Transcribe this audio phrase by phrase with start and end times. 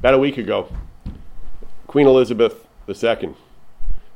[0.00, 0.68] About a week ago,
[1.88, 3.34] Queen Elizabeth II,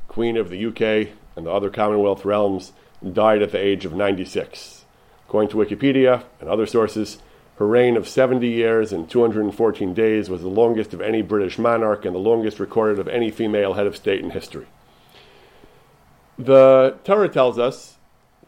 [0.07, 2.71] Queen of the UK and the other Commonwealth realms,
[3.11, 4.85] died at the age of 96.
[5.27, 7.17] According to Wikipedia and other sources,
[7.57, 12.05] her reign of 70 years and 214 days was the longest of any British monarch
[12.05, 14.67] and the longest recorded of any female head of state in history.
[16.39, 17.97] The Torah tells us,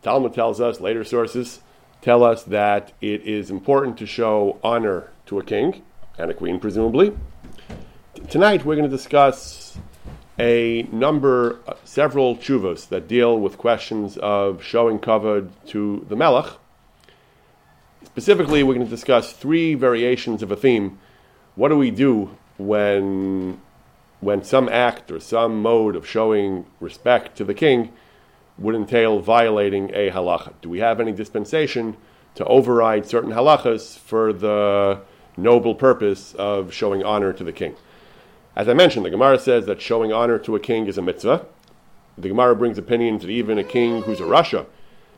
[0.01, 1.59] Talmud tells us, later sources
[2.01, 5.83] tell us that it is important to show honor to a king
[6.17, 7.15] and a queen, presumably.
[8.29, 9.77] Tonight we're going to discuss
[10.39, 16.53] a number, uh, several chuvos that deal with questions of showing kavod to the melech.
[18.05, 20.99] Specifically, we're going to discuss three variations of a theme.
[21.55, 23.59] What do we do when,
[24.21, 27.91] when some act or some mode of showing respect to the king
[28.57, 30.53] would entail violating a halacha?
[30.61, 31.97] Do we have any dispensation
[32.35, 35.01] to override certain halachas for the
[35.37, 37.75] noble purpose of showing honor to the king.
[38.55, 41.45] As I mentioned, the Gemara says that showing honor to a king is a mitzvah.
[42.17, 44.65] The Gemara brings opinions that even a king who's a rasha,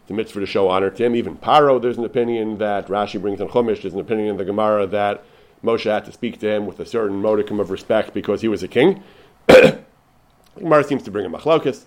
[0.07, 1.15] the mitzvah to show honor to him.
[1.15, 3.81] Even Paro, there's an opinion that Rashi brings on Chumash.
[3.81, 5.23] There's an opinion in the Gemara that
[5.63, 8.63] Moshe had to speak to him with a certain modicum of respect because he was
[8.63, 9.03] a king.
[9.47, 9.83] the
[10.57, 11.85] Gemara seems to bring a machlokas,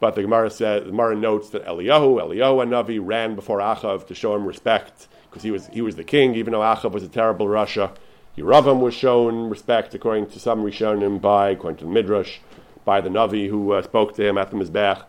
[0.00, 4.06] but the Gemara says the Gemara notes that Eliyahu, Eliyahu and Navi ran before Achav
[4.08, 7.02] to show him respect because he was, he was the king, even though Achav was
[7.02, 7.96] a terrible rasha.
[8.36, 12.38] Yeravam was shown respect, according to some Rishonim, by, according to the Midrash,
[12.84, 15.04] by the Navi who uh, spoke to him at the Mizbech.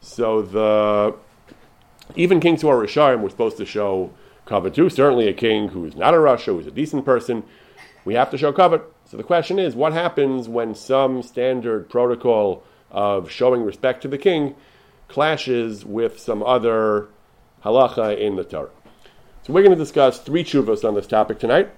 [0.00, 1.14] So the
[2.16, 4.10] even kings who are Risharim were supposed to show
[4.46, 4.90] kavod too.
[4.90, 7.44] Certainly a king who's not a rasha, who's a decent person,
[8.04, 8.82] we have to show kavod.
[9.04, 14.18] So the question is, what happens when some standard protocol of showing respect to the
[14.18, 14.56] king
[15.06, 17.08] clashes with some other
[17.64, 18.70] halacha in the Torah?
[19.48, 21.70] So we're going to discuss three chuvas on this topic tonight.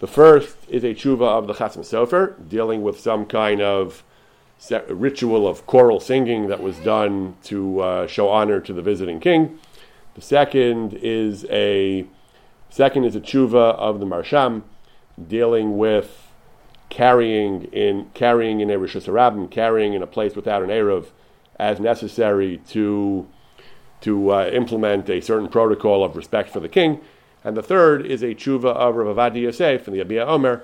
[0.00, 4.02] The first is a tshuva of the Chasam Sofer, dealing with some kind of
[4.88, 9.60] ritual of choral singing that was done to uh, show honor to the visiting king.
[10.16, 12.06] The second is a
[12.70, 14.64] second is a tshuva of the Marsham,
[15.28, 16.32] dealing with
[16.88, 19.06] carrying in carrying in a rishus
[19.52, 21.06] carrying in a place without an erev,
[21.56, 23.28] as necessary to
[24.02, 27.00] to uh, implement a certain protocol of respect for the king.
[27.44, 30.62] And the third is a tshuva of Rav Ovadia Yosef and the Yabia Omer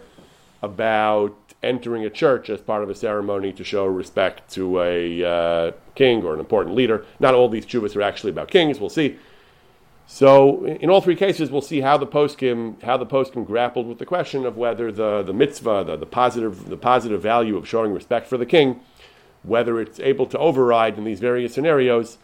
[0.63, 5.73] about entering a church as part of a ceremony to show respect to a uh,
[5.95, 7.05] king or an important leader.
[7.19, 8.79] Not all these tshuvas are actually about kings.
[8.79, 9.17] We'll see.
[10.09, 13.99] So, in all three cases, we'll see how the poskim how the poskim grappled with
[13.99, 17.93] the question of whether the, the mitzvah, the, the positive the positive value of showing
[17.93, 18.81] respect for the king,
[19.43, 22.19] whether it's able to override in these various scenarios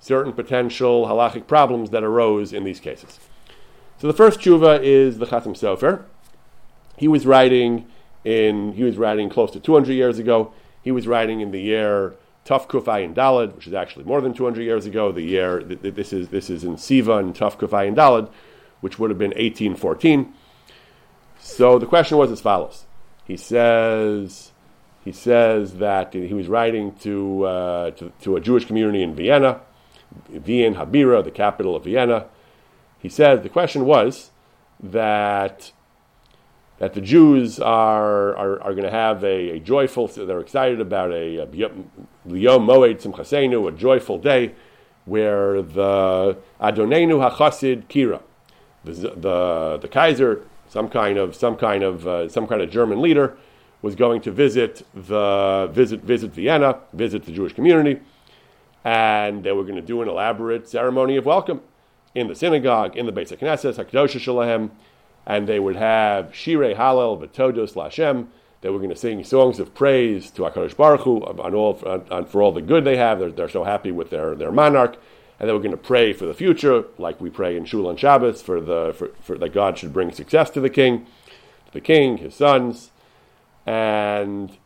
[0.00, 3.18] certain potential halachic problems that arose in these cases.
[3.98, 6.04] So the first tshuva is the Chasam Sofer.
[6.96, 7.86] He was writing
[8.24, 10.52] in he was writing close to 200 years ago.
[10.82, 12.14] He was writing in the year
[12.44, 15.12] Tuf Kufay Dalad, which is actually more than 200 years ago.
[15.12, 18.30] The year this is this is in Siva and Tuf Kufay and Dalad,
[18.80, 20.32] which would have been 1814.
[21.40, 22.86] So the question was as follows.
[23.24, 24.52] He says
[25.04, 29.62] he says that he was writing to, uh, to, to a Jewish community in Vienna
[30.28, 32.26] Wien, Habira, the capital of Vienna.
[32.98, 34.30] He said the question was
[34.80, 35.72] that
[36.78, 40.06] that the Jews are are, are going to have a, a, joyful.
[40.08, 44.54] They're excited about a, a Moed Simchasenu, a joyful day,
[45.04, 48.20] where the Adonenu Hachasid Kira,
[48.84, 53.00] the, the the Kaiser, some kind of some kind of uh, some kind of German
[53.00, 53.36] leader,
[53.82, 58.00] was going to visit the visit visit Vienna, visit the Jewish community
[58.84, 61.60] and they were going to do an elaborate ceremony of welcome
[62.14, 64.70] in the synagogue, in the Beis Knesset, Hakadosh Shalem,
[65.26, 68.28] and they would have Shirei Hallel V'Todos Lashem.
[68.60, 72.04] They were going to sing songs of praise to Hakadosh Baruch Hu on all, on,
[72.10, 73.18] on, for all the good they have.
[73.18, 74.96] They're, they're so happy with their, their monarch,
[75.38, 77.98] and they were going to pray for the future, like we pray in Shul and
[77.98, 81.06] Shabbos, for the for, for that God should bring success to the king,
[81.66, 82.90] to the king, his sons,
[83.66, 84.56] and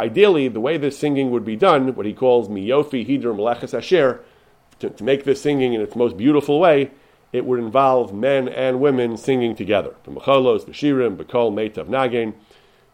[0.00, 4.22] Ideally, the way this singing would be done, what he calls miyofi hidr meleches asher,
[4.78, 6.90] to, to make this singing in its most beautiful way,
[7.34, 9.94] it would involve men and women singing together.
[10.06, 12.32] B'mecholos, b'shirim, b'kol, meitav nagin.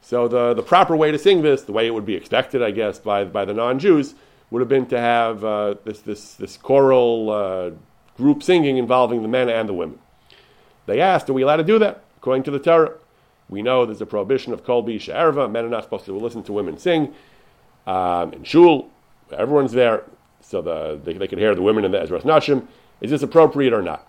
[0.01, 2.73] So the, the proper way to sing this, the way it would be expected, I
[2.73, 4.17] guess, by, by the non-Jews,
[4.51, 7.71] would have been to have uh, this, this, this choral uh,
[8.17, 10.01] group singing involving the men and the women.
[10.87, 12.03] They asked, are we allowed to do that?
[12.17, 12.95] According to the Torah,
[13.49, 15.51] we know there's a prohibition of kol bi she'erva.
[15.51, 17.15] Men are not supposed to listen to women sing.
[17.87, 18.91] Um, in shul,
[19.33, 20.05] everyone's there,
[20.41, 22.67] so the, they, they could hear the women in the Ezras Nashim.
[23.01, 24.09] Is this appropriate or not?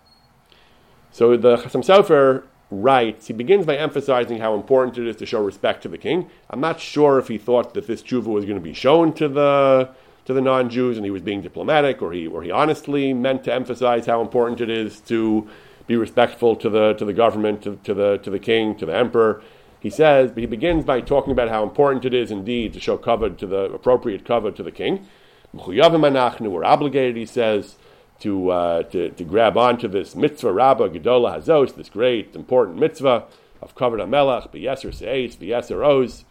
[1.12, 5.42] So the Chasam Sofer writes, he begins by emphasizing how important it is to show
[5.42, 6.28] respect to the king.
[6.50, 9.28] I'm not sure if he thought that this tshuva was going to be shown to
[9.28, 9.90] the
[10.26, 13.54] to the non-Jews and he was being diplomatic, or he or he honestly meant to
[13.54, 15.48] emphasize how important it is to
[15.88, 18.94] be respectful to the to the government, to, to the to the king, to the
[18.94, 19.42] emperor.
[19.80, 22.98] He says, but he begins by talking about how important it is indeed to show
[22.98, 25.06] kavod to the appropriate kavod to the king.
[25.52, 27.76] We're obligated, he says,
[28.20, 33.26] to, uh, to, to grab onto this mitzvah rabba gedola hazos, this great important mitzvah
[33.62, 36.24] of kavod hamelech, beyeser seis, beyeser oz.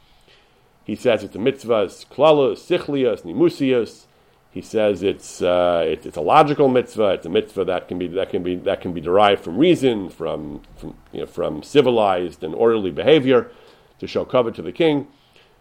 [0.83, 4.06] He says it's a mitzvah, klalus, sichlius, nimusius.
[4.51, 7.09] He says it's, uh, it, it's a logical mitzvah.
[7.09, 10.09] It's a mitzvah that can be that can be that can be derived from reason,
[10.09, 13.51] from from, you know, from civilized and orderly behavior,
[13.99, 15.07] to show kavod to the king.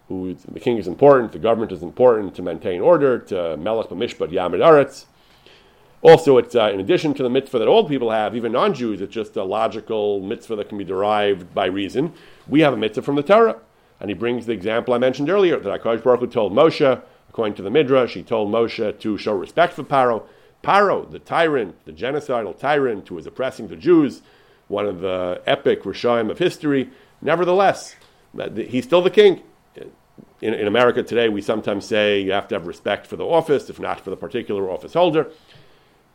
[0.08, 4.30] Who the king is important, the government is important to maintain order, to melech b'mishpat
[4.30, 5.06] yamid aretz.
[6.00, 9.12] Also, it's uh, in addition to the mitzvah that old people have, even non-Jews, it's
[9.12, 12.12] just a logical mitzvah that can be derived by reason.
[12.46, 13.56] We have a mitzvah from the Torah,
[13.98, 17.02] and he brings the example I mentioned earlier that Hakadosh Baruch Hu told Moshe,
[17.36, 20.22] according to the Midrash, he told Moshe to show respect for Paro.
[20.64, 24.22] Paro, the tyrant, the genocidal tyrant who was oppressing the Jews,
[24.68, 26.88] one of the epic Rishaim of history.
[27.20, 27.94] Nevertheless,
[28.54, 29.42] he's still the king.
[30.40, 33.68] In, in America today, we sometimes say you have to have respect for the office,
[33.68, 35.26] if not for the particular office holder.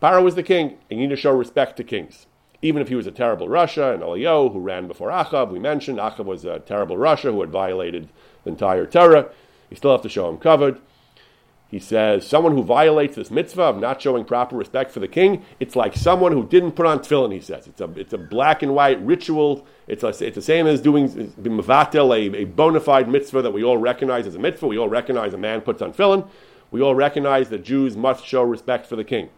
[0.02, 2.26] Paro was the king, and you need to show respect to kings.
[2.64, 6.00] Even if he was a terrible rasha, and Eliyahu, who ran before Achav, we mentioned
[6.00, 8.10] Achav was a terrible rasha who had violated
[8.44, 9.30] the entire Torah.
[9.70, 10.80] You still have to show him kavod.
[11.72, 15.46] He says, someone who violates this mitzvah of not showing proper respect for the king,
[15.58, 17.66] it's like someone who didn't put on tefillin, he says.
[17.66, 19.66] It's a, it's a black and white ritual.
[19.88, 21.08] It's, a, it's the same as doing
[21.42, 24.68] mivatel, a, a bona fide mitzvah that we all recognize as a mitzvah.
[24.68, 26.28] We all recognize a man puts on tefillin.
[26.72, 29.30] We all recognize that Jews must show respect for the king.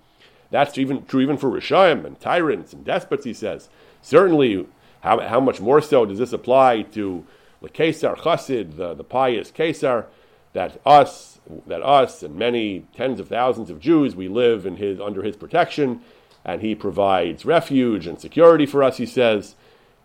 [0.50, 3.70] That's even true even for Rishayim and tyrants and despots, he says.
[4.02, 4.68] Certainly,
[5.02, 7.26] how, how much more so does this apply to
[7.62, 10.06] the Kesar Chassid, the, the pious Kesar,
[10.54, 11.33] that us,
[11.68, 15.36] that us and many tens of thousands of Jews, we live in his, under his
[15.36, 16.02] protection,
[16.46, 19.56] and he provides refuge and security for us, he says,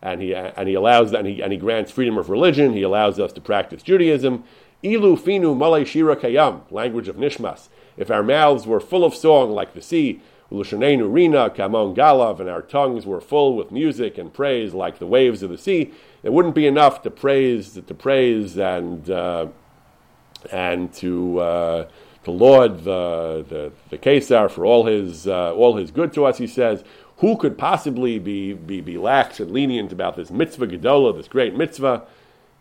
[0.01, 3.19] and he, and he allows and he, and he grants freedom of religion, he allows
[3.19, 4.45] us to practice Judaism.
[4.85, 7.69] Ilu finu malay shira kayam, language of Nishmas.
[7.97, 10.21] If our mouths were full of song like the sea,
[10.53, 15.07] Ulushanenu Rina, Kamon Galav, and our tongues were full with music and praise like the
[15.07, 15.93] waves of the sea.
[16.23, 19.49] It wouldn't be enough to praise, to praise and uh,
[20.53, 21.89] and to uh,
[22.25, 26.39] to laud the the, the Kesar for all his uh, all his good to us.
[26.39, 26.85] He says,
[27.19, 31.55] who could possibly be, be be lax and lenient about this mitzvah gedola, this great
[31.55, 32.03] mitzvah?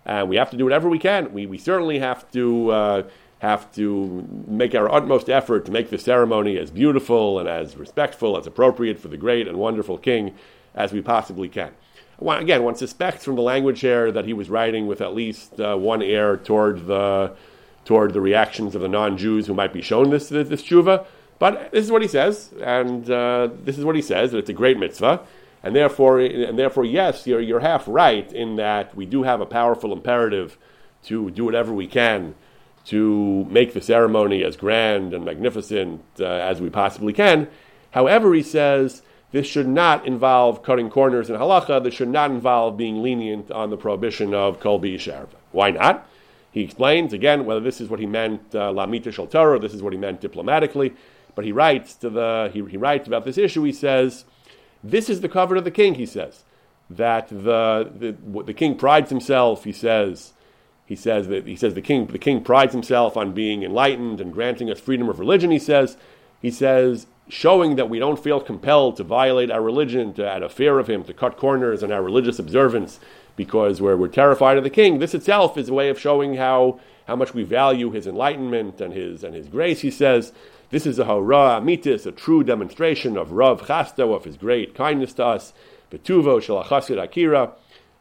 [0.06, 1.34] And we have to do whatever we can.
[1.34, 3.04] We we certainly have to uh,
[3.40, 8.38] have to make our utmost effort to make the ceremony as beautiful and as respectful,
[8.38, 10.34] as appropriate for the great and wonderful king
[10.74, 11.72] as we possibly can.
[12.20, 15.76] Again, one suspects from the language here that he was writing with at least uh,
[15.76, 17.36] one ear toward the
[17.88, 21.06] toward the reactions of the non-Jews who might be shown this this, tshuva.
[21.40, 24.50] But this is what he says, and uh, this is what he says that it's
[24.50, 25.22] a great mitzvah,
[25.64, 29.46] and therefore, and therefore, yes, you're you're half right in that we do have a
[29.46, 30.58] powerful imperative
[31.04, 32.36] to do whatever we can
[32.86, 37.48] to make the ceremony as grand and magnificent uh, as we possibly can.
[37.92, 39.02] However, he says
[39.32, 41.82] this should not involve cutting corners in halacha.
[41.82, 45.36] This should not involve being lenient on the prohibition of kol b'yisharva.
[45.52, 46.06] Why not?
[46.58, 49.84] He explains again whether this is what he meant uh, lamita shel Torah, this is
[49.84, 50.92] what he meant diplomatically.
[51.36, 53.62] But he writes to the he, he writes about this issue.
[53.62, 54.26] He says,
[54.84, 56.44] "This is the kavod of the king." He says
[56.90, 59.66] that the the, the king prides himself.
[59.66, 60.34] He says
[60.88, 64.34] he says that he says the king the king prides himself on being enlightened and
[64.34, 65.52] granting us freedom of religion.
[65.52, 65.96] He says
[66.42, 70.52] he says showing that we don't feel compelled to violate our religion, to out of
[70.52, 73.00] fear of him, to cut corners in our religious observance
[73.38, 75.00] because we're, we're terrified of the king.
[75.00, 78.94] This itself is a way of showing how how much we value his enlightenment and
[78.94, 79.80] his and his grace.
[79.80, 80.34] He says.
[80.70, 85.14] This is a hara amitis, a true demonstration of Rav Chasto, of his great kindness
[85.14, 85.54] to us.
[85.90, 87.54] Betuvo shalachasid akira,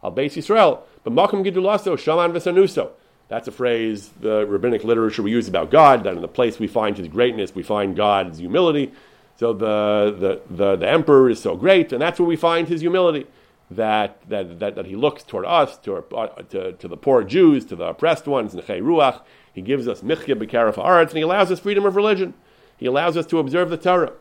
[0.03, 0.81] al Beis Yisrael.
[1.05, 2.91] But Makam Gidulaso, Shaman Vesanuso.
[3.29, 6.67] That's a phrase the rabbinic literature we use about God, that in the place we
[6.67, 8.93] find his greatness, we find God's humility.
[9.37, 12.81] So the, the, the, the emperor is so great, and that's where we find his
[12.81, 13.29] humility.
[13.69, 17.65] That, that, that, that he looks toward us, to, uh, to, to the poor Jews,
[17.67, 19.23] to the oppressed ones, Nechei Ruach.
[19.53, 22.35] He gives us Michya B'Karaf Aretz, and he allows us freedom of religion.
[22.77, 24.13] He allows us to observe the Torah.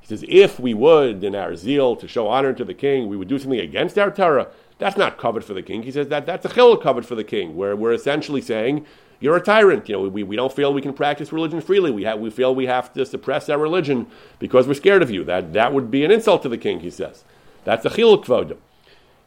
[0.00, 3.16] He says, if we would, in our zeal to show honor to the king, we
[3.16, 5.82] would do something against our Torah, that's not kavod for the king.
[5.82, 8.86] He says that that's a chil kavod for the king, where we're essentially saying
[9.20, 9.88] you're a tyrant.
[9.88, 11.90] You know, we, we don't feel we can practice religion freely.
[11.90, 14.06] We have we feel we have to suppress our religion
[14.38, 15.24] because we're scared of you.
[15.24, 16.80] That that would be an insult to the king.
[16.80, 17.24] He says
[17.64, 18.56] that's a chil kvod.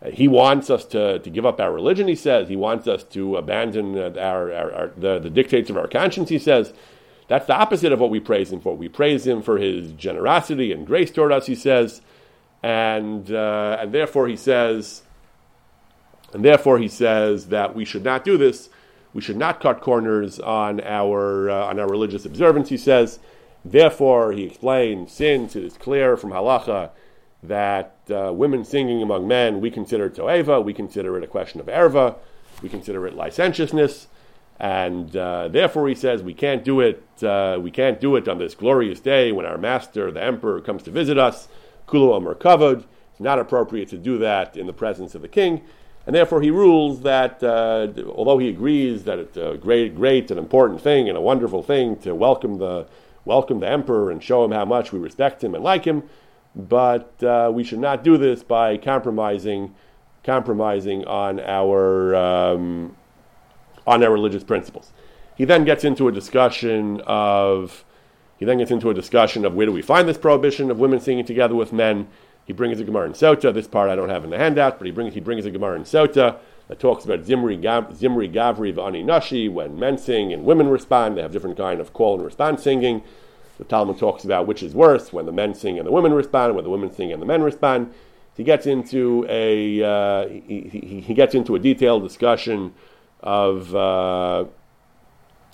[0.10, 2.50] He wants us to, to give up our religion, he says.
[2.50, 6.40] He wants us to abandon our, our, our the, the dictates of our conscience, he
[6.40, 6.74] says.
[7.28, 8.76] That's the opposite of what we praise him for.
[8.76, 12.02] We praise him for his generosity and grace toward us, he says.
[12.64, 15.04] And, uh, and therefore he says,
[16.34, 18.70] and therefore he says that we should not do this.
[19.14, 23.20] We should not cut corners on our, uh, on our religious observance, he says.
[23.64, 26.90] Therefore, he explains, since it is clear from halacha
[27.44, 31.60] that uh, women singing among men, we consider it toeva, we consider it a question
[31.60, 32.16] of erva,
[32.62, 34.08] we consider it licentiousness,
[34.60, 37.04] and uh, therefore he says we can't do it.
[37.24, 40.84] Uh, we can't do it on this glorious day when our master, the emperor, comes
[40.84, 41.48] to visit us.
[41.88, 42.86] Kulu Omer Kavod.
[43.12, 45.62] It's not appropriate to do that in the presence of the king,
[46.06, 50.40] and therefore he rules that uh, although he agrees that it's a great, great and
[50.40, 52.88] important thing and a wonderful thing to welcome the
[53.26, 56.04] welcome the emperor and show him how much we respect him and like him
[56.56, 59.76] but uh, we should not do this by compromising
[60.24, 62.96] compromising on our um,
[63.88, 64.92] on our religious principles.
[65.36, 67.84] He then gets into a discussion of
[68.38, 71.00] he then gets into a discussion of where do we find this prohibition of women
[71.00, 72.08] singing together with men.
[72.46, 73.54] He brings a Gemara in Sota.
[73.54, 75.76] This part I don't have in the handout, but he brings he brings a Gemara
[75.78, 80.44] in Sota that talks about Zimri, Gav, Zimri Gavri V'ani Nashi when men sing and
[80.44, 81.18] women respond.
[81.18, 83.04] They have different kind of call and response singing.
[83.62, 86.56] The Talmud talks about which is worse, when the men sing and the women respond,
[86.56, 87.94] when the women sing and the men respond.
[88.36, 92.74] He gets into a uh, he, he, he, gets into a detailed discussion
[93.20, 94.46] of uh,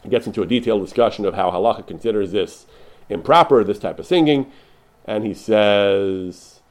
[0.03, 2.65] he gets into a detailed discussion of how halacha considers this
[3.09, 4.49] improper, this type of singing,
[5.03, 6.61] and he says,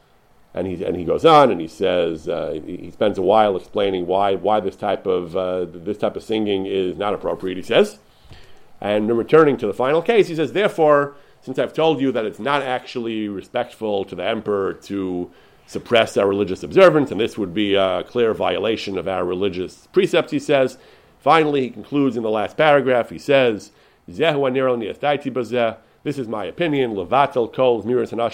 [0.54, 4.06] and he and he goes on and he says uh, he spends a while explaining
[4.06, 7.58] why why this type of uh, this type of singing is not appropriate.
[7.58, 7.98] He says,
[8.80, 11.14] and then returning to the final case, he says, therefore
[11.46, 15.30] since I've told you that it's not actually respectful to the emperor to
[15.68, 20.32] suppress our religious observance, and this would be a clear violation of our religious precepts,
[20.32, 20.76] he says.
[21.20, 23.70] Finally, he concludes in the last paragraph, he says,
[24.08, 24.18] This
[26.18, 26.96] is my opinion.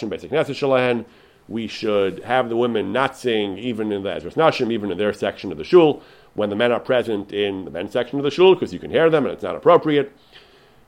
[0.09, 1.07] Basic.
[1.49, 5.13] We should have the women not sing even in the Ezras Nashim, even in their
[5.13, 6.01] section of the shul,
[6.33, 8.91] when the men are present in the men's section of the shul, because you can
[8.91, 10.17] hear them and it's not appropriate.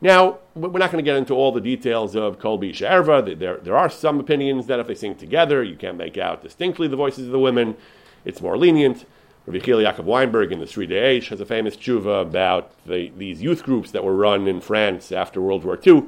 [0.05, 3.75] Now, we're not going to get into all the details of Kol Bisha There, there
[3.75, 7.25] are some opinions that if they sing together, you can't make out distinctly the voices
[7.25, 7.75] of the women.
[8.27, 9.07] It's more lenient.
[9.47, 13.41] Rabbi Chil Yaakov Weinberg in the Sridei Eish has a famous tshuva about the, these
[13.41, 16.05] youth groups that were run in France after World War II.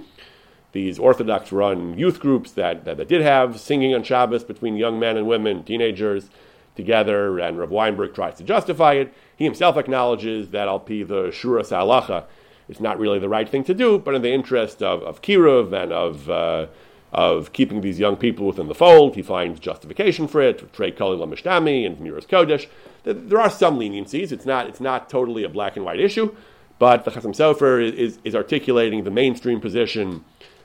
[0.72, 5.00] These Orthodox run youth groups that, that, that, did have singing on Shabbos between young
[5.00, 6.28] men and women, teenagers
[6.74, 9.14] together, and Rav Weinberg tries to justify it.
[9.34, 12.24] He himself acknowledges that Al Pi the Shura Salacha
[12.68, 15.72] it's not really the right thing to do, but in the interest of, of Kiruv
[15.72, 16.66] and of, uh,
[17.12, 21.16] of keeping these young people within the fold, he finds justification for it, Trey Kali
[21.16, 22.66] Mishtami and Miras Kodesh.
[23.04, 24.32] There are some leniencies.
[24.32, 26.34] It's not, it's not totally a black and white issue,
[26.78, 30.24] but the Chasam Sofer is, is, is articulating the mainstream position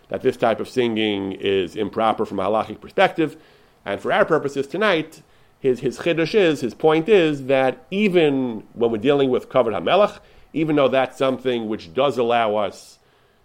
[0.09, 3.37] that this type of singing is improper from a halachic perspective.
[3.85, 5.21] And for our purposes tonight,
[5.59, 10.19] his, his chiddush is, his point is that even when we're dealing with Kavod HaMelech,
[10.53, 12.99] even though that's something which does allow us,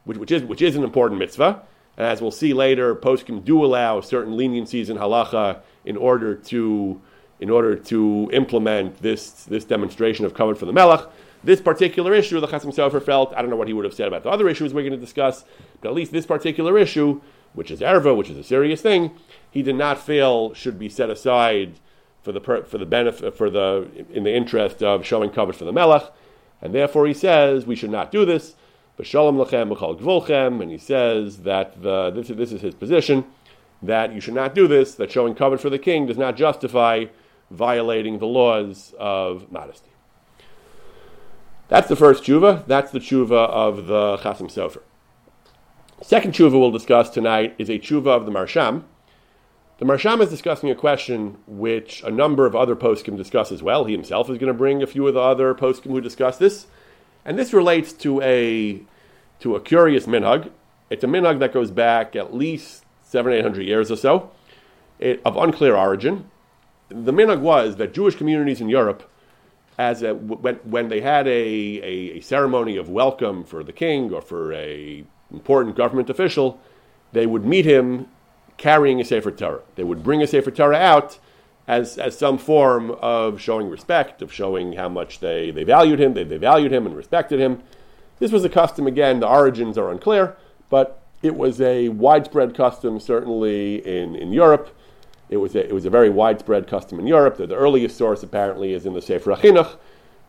[0.05, 1.63] which, which, is, which is an important mitzvah.
[1.97, 7.01] And as we'll see later, poskim do allow certain leniencies in halacha in order to,
[7.41, 11.07] in order to implement this, this demonstration of kavod for the melech.
[11.45, 14.09] This particular issue, the Chasam Sofer felt, I don't know what he would have said
[14.09, 15.45] about the other issues we're going to discuss,
[15.81, 17.21] but at least this particular issue,
[17.55, 19.13] which is erva, which is a serious thing,
[19.51, 21.79] he did not feel should be set aside
[22.23, 25.73] for the for the benefit for the in the interest of showing kavod for the
[25.73, 26.03] melech.
[26.63, 28.55] And therefore he says we should not do this.
[28.97, 33.27] But Shalom Lechem B'chal Gvulchem, and he says that the, this, this is his position,
[33.83, 37.05] that you should not do this, that showing kavod for the king does not justify
[37.51, 39.91] violating the laws of modesty.
[41.69, 42.67] That's the first tshuva.
[42.67, 44.83] That's the tshuva of the Chasam Sofer.
[46.03, 48.85] Second tshuva we'll discuss tonight is a tshuva of the Marsham,
[49.79, 53.85] the Marsham is discussing a question which a number of other poskim discuss as well.
[53.85, 56.67] He himself is going to bring a few of the other poskim who discuss this,
[57.25, 58.83] and this relates to a
[59.41, 60.51] to a curious minhag.
[60.89, 64.31] It's a minhag that goes back at least seven eight hundred years or so,
[64.99, 66.31] it, of unclear origin.
[66.89, 69.11] The minhag was that Jewish communities in Europe,
[69.77, 74.11] as a, when when they had a, a, a ceremony of welcome for the king
[74.11, 76.59] or for a important government official,
[77.13, 78.09] they would meet him
[78.57, 79.63] carrying a Sefer Torah.
[79.75, 81.19] They would bring a Sefer Torah out
[81.69, 86.15] as, as some form of showing respect, of showing how much they, they valued him,
[86.15, 87.63] they, they valued him and respected him.
[88.19, 90.37] This was a custom, again, the origins are unclear,
[90.71, 94.75] but it was a widespread custom, certainly in, in Europe.
[95.29, 97.37] It was a, it was a very widespread custom in Europe.
[97.37, 99.77] The, the earliest source apparently is in the Sefer Achinuch,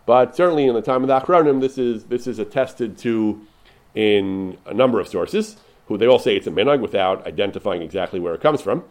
[0.05, 3.45] but certainly in the time of the Achronim, this is this is attested to
[3.93, 5.57] in a number of sources,
[5.87, 8.83] who they all say it's a minhag without identifying exactly where it comes from.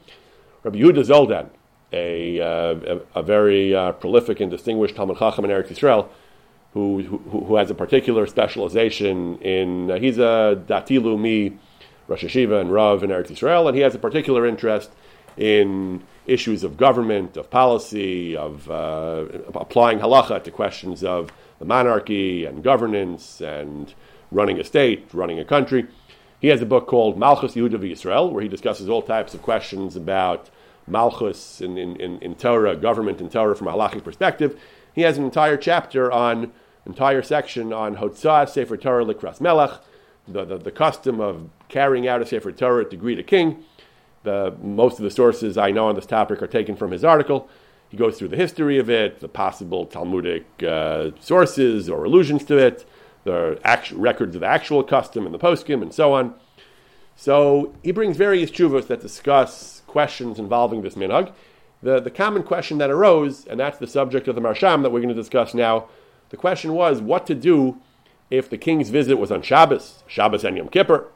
[0.62, 1.50] Rabbi Yehuda Zoldan,
[1.92, 6.08] a, uh, a, a, very uh, prolific and distinguished Talmud Chacham in Eretz Yisrael,
[6.72, 11.56] who, who, who has a particular specialization in, uh, he's a Datilu Mi
[12.08, 14.90] Rosh Yeshiva and Rav in Eretz Yisrael, and he has a particular interest
[15.36, 22.44] in issues of government, of policy, of uh, applying halacha to questions of the monarchy
[22.44, 23.94] and governance and
[24.30, 25.86] running a state, running a country.
[26.40, 29.96] He has a book called Malchus Yehuda Yisrael, where he discusses all types of questions
[29.96, 30.50] about
[30.86, 34.60] Malchus in, in, in, in Torah, government in Torah from a halachic perspective.
[34.94, 36.52] He has an entire chapter on,
[36.84, 39.80] entire section on Hotzah Sefer Torah Likras Melech,
[40.28, 43.64] the, the, the custom of carrying out a Sefer Torah to greet a king.
[44.22, 47.48] The, most of the sources I know on this topic are taken from his article.
[47.88, 52.58] He goes through the history of it, the possible Talmudic uh, sources or allusions to
[52.58, 52.84] it,
[53.26, 53.60] the
[53.92, 56.34] records of the actual custom and the poskim, and so on.
[57.14, 61.32] So he brings various chuvas that discuss questions involving this minhag.
[61.82, 65.00] The, the common question that arose, and that's the subject of the Marsham that we're
[65.00, 65.88] going to discuss now,
[66.30, 67.76] the question was what to do
[68.30, 71.08] if the king's visit was on Shabbos, Shabbos and Yom Kippur,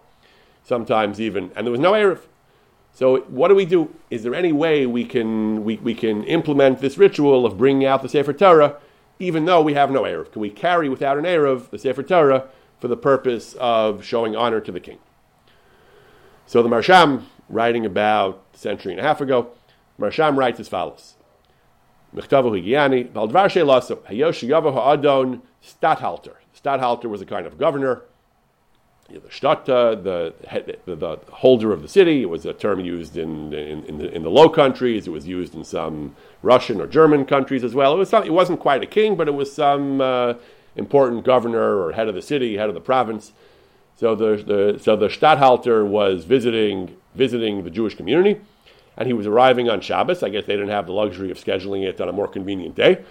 [0.63, 2.21] sometimes even, and there was no Erev.
[2.93, 3.95] So what do we do?
[4.11, 8.03] Is there any way we can, we, we can implement this ritual of bringing out
[8.03, 8.77] the Sefer Torah,
[9.21, 10.33] even though we have no Erev?
[10.33, 12.49] Can we carry without an Erev the Sefer Torah
[12.81, 14.99] for the purpose of showing honor to the king?
[16.47, 19.51] So the Marsham, writing about a century and a half ago,
[19.99, 21.15] Marsham writes as follows.
[22.15, 26.35] Mechtavu Higiani, Valdvar Shelaso, Hayosh Ha'adon, Stadthalter.
[26.57, 28.03] Stadthalter was a kind of governor.
[29.13, 30.33] The Stadta, the,
[30.87, 34.15] the, the, holder of the city, it was a term used in, in, in, the,
[34.15, 35.09] in the Low Countries.
[35.09, 37.95] It was used in some Russian or German countries as well.
[37.95, 40.35] It, was not, it wasn't quite a king, but it was some uh,
[40.77, 43.33] important governor or head of the city, head of the province.
[43.97, 48.41] So the, the, so the Stadthalter was visiting, visiting the Jewish community,
[48.97, 50.23] and he was arriving on Shabbos.
[50.23, 53.05] I guess they didn't have the luxury of scheduling it on a more convenient day.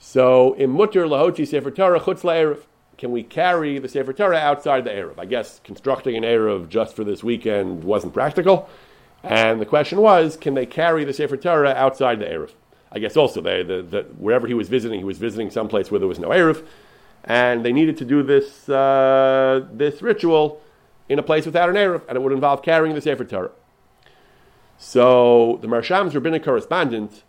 [0.00, 2.24] So, in mutter lahoti sefer Torah chutz
[2.98, 5.18] can we carry the sefer Torah outside the erev?
[5.18, 8.68] I guess constructing an erev just for this weekend wasn't practical,
[9.22, 12.50] and the question was, can they carry the sefer Torah outside the erev?
[12.90, 15.98] I guess also they, the, the, wherever he was visiting, he was visiting someplace where
[15.98, 16.66] there was no erev,
[17.24, 20.60] and they needed to do this uh, this ritual
[21.08, 23.52] in a place without an erev, and it would involve carrying the sefer Torah.
[24.76, 27.22] So the Marsham's rabbinic correspondent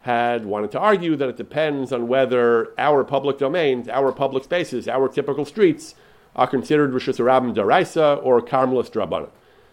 [0.00, 4.88] had wanted to argue that it depends on whether our public domains, our public spaces,
[4.88, 5.94] our typical streets
[6.36, 9.28] are considered Rishus Rabbim Daraisa or Carmelist Drabbana.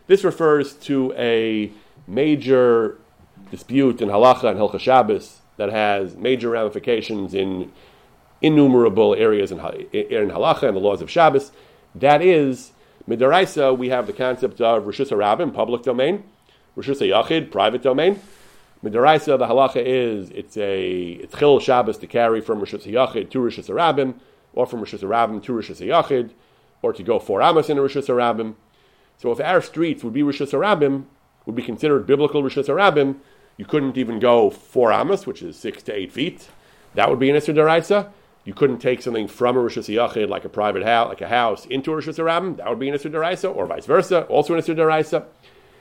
[0.07, 1.71] This refers to a
[2.07, 2.97] major
[3.51, 7.71] dispute in Halacha and Hilchah Shabbos that has major ramifications in
[8.41, 11.51] innumerable areas in, in Halacha and the laws of Shabbos.
[11.93, 12.71] That is,
[13.07, 16.23] Midaraisa, we have the concept of Rishus Rabbim, public domain,
[16.75, 18.19] Rishus Yachid, private domain,
[18.85, 23.39] Midaraisa, the halacha is it's a it's chil Shabbos to carry from Rishus Yachid to
[23.39, 24.13] Rishus Rabbim,
[24.53, 26.29] or from Rishus Rabbim to Rishus Yachid,
[26.83, 28.53] or to go four amos in a Rishus Rabbim.
[29.17, 31.05] So if our streets would be Rishus Rabbim,
[31.47, 33.15] would be considered biblical Rishus Rabbim,
[33.57, 36.49] you couldn't even go four amos, which is six to eight feet.
[36.93, 38.11] That would be an Isser Daraisa.
[38.43, 41.65] You couldn't take something from a Rishus Yachid, like a private house, like a house,
[41.65, 42.57] into a Rishus Rabbim.
[42.57, 45.25] That would be an Isser Daraisa, or vice versa, also an Isser Daraisa.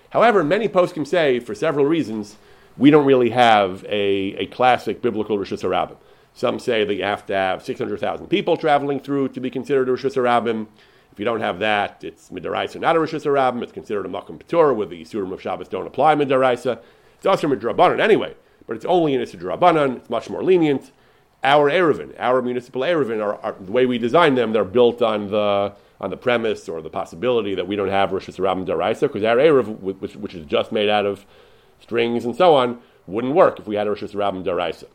[0.08, 2.36] However, many poskim say, for several reasons,
[2.76, 5.96] we don't really have a, a classic biblical Rishus Harabim.
[6.32, 9.92] Some say that you have to have 600,000 people traveling through to be considered a
[9.92, 10.66] Rishus Harabim.
[11.12, 13.62] If you don't have that, it's Midaraisa, not a Rishus Harabim.
[13.62, 16.80] It's considered a Makkah Patur, where the Yisurim of Shabbos don't apply Midaraisa.
[17.16, 18.34] It's also Midrabanan anyway,
[18.66, 19.98] but it's only in Isidrabanan.
[19.98, 20.90] It's much more lenient.
[21.44, 25.30] Our Erevin, our municipal Erevin, are, are, the way we design them, they're built on
[25.30, 29.22] the on the premise or the possibility that we don't have Rishus Harabim Daraisa, because
[29.22, 31.24] our Erev, which, which is just made out of
[31.84, 34.86] strings, and so on, wouldn't work if we had a Rishus Rabbim Daraisa.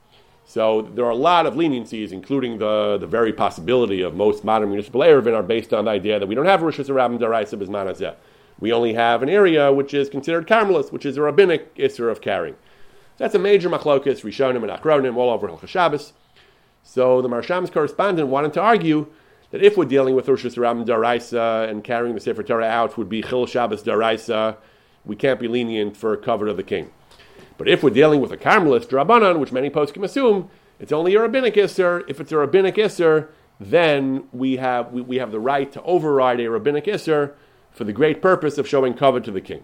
[0.45, 4.69] So there are a lot of leniencies, including the, the very possibility of most modern
[4.69, 7.57] municipal Erevin are based on the idea that we don't have a Rishus Rabbim Daraisa
[7.61, 8.15] Bismanazeh.
[8.59, 12.19] We only have an area which is considered Carmelist, which is a rabbinic Isser of
[12.19, 12.55] carrying.
[13.17, 16.13] That's a major machlokas, Rishonim and Akronim, all over Hilchah Shabbos.
[16.83, 19.07] So the Marsham's correspondent wanted to argue
[19.51, 23.09] that if we're dealing with Rishus Harabim Daraisa and carrying the Sefer Torah out would
[23.09, 24.57] be Chil Shabbos Daraisa,
[25.09, 26.91] we can't be lenient for a kavod of the king.
[27.57, 31.15] But if we're dealing with a Carmelist Drabanan, which many posts can assume, it's only
[31.15, 32.03] a rabbinic Isser.
[32.07, 33.27] If it's a rabbinic Isser,
[33.59, 37.33] then we have, we, we have the right to override a rabbinic Isser
[37.71, 39.63] for the great purpose of showing kavod to the king.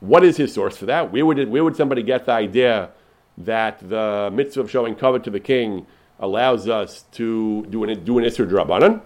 [0.00, 1.12] What is his source for that?
[1.12, 2.90] Where would, it, where would somebody get the idea
[3.38, 5.86] that the mitzvah of showing kavod to the king
[6.18, 9.00] allows us to do an, do an Isser Drabanan?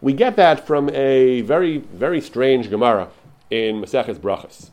[0.00, 3.08] We get that from a very, very strange Gemara
[3.50, 4.70] in Maseches Brachas.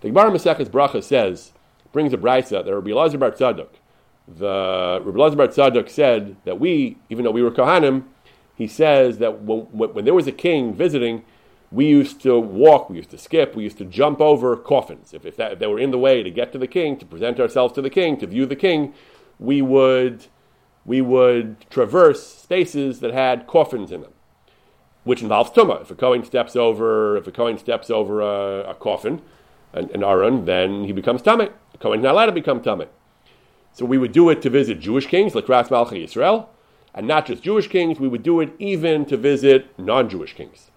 [0.00, 1.52] The Gemara Maseches Brachas says,
[1.92, 3.68] brings a brisa that Rabbi Elazar Bar Tzadok,
[4.26, 8.04] the Rabbi Elazar Bar Tzadok said that we, even though we were Kohanim,
[8.54, 11.24] he says that when, when there was a king visiting,
[11.72, 15.12] we used to walk, we used to skip, we used to jump over coffins.
[15.12, 17.06] If, if, that, if they were in the way to get to the king, to
[17.06, 18.94] present ourselves to the king, to view the king,
[19.38, 20.26] we would,
[20.84, 24.12] we would traverse spaces that had coffins in them
[25.04, 25.80] which involves tuma.
[25.82, 29.22] If a kohen steps over, if a kohen steps over a, a coffin,
[29.72, 31.50] an, an aron, then he becomes tamei.
[31.72, 32.88] The kohen is not allowed to become tamei.
[33.72, 36.48] So we would do it to visit Jewish kings, like Ras Malchi Yisrael,
[36.94, 38.00] and not just Jewish kings.
[38.00, 40.70] We would do it even to visit non-Jewish kings.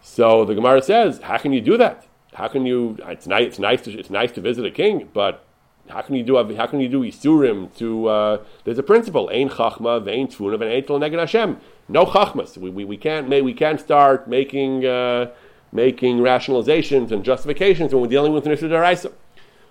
[0.00, 2.06] So the Gemara says, how can you do that?
[2.34, 2.96] How can you?
[3.06, 3.46] It's nice.
[3.46, 3.82] It's nice.
[3.82, 5.44] To, it's nice to visit a king, but
[5.88, 6.36] how can you do?
[6.54, 7.74] How can you do isurim?
[7.78, 11.58] To uh, there's a principle: ein chachma, vein tfuna, vein etel neged Hashem
[11.88, 12.56] no chachmas.
[12.56, 15.30] We, we, we can't we can't start making uh,
[15.72, 19.12] making rationalizations and justifications when we're dealing with Nisha Daraisa.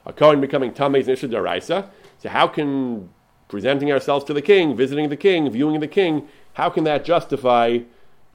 [0.05, 1.89] A Kohen becoming Tameh is Nisha Daraisa.
[2.19, 3.09] So how can
[3.47, 7.79] presenting ourselves to the king, visiting the king, viewing the king, how can that justify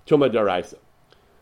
[0.07, 0.77] Tuma Daraisa?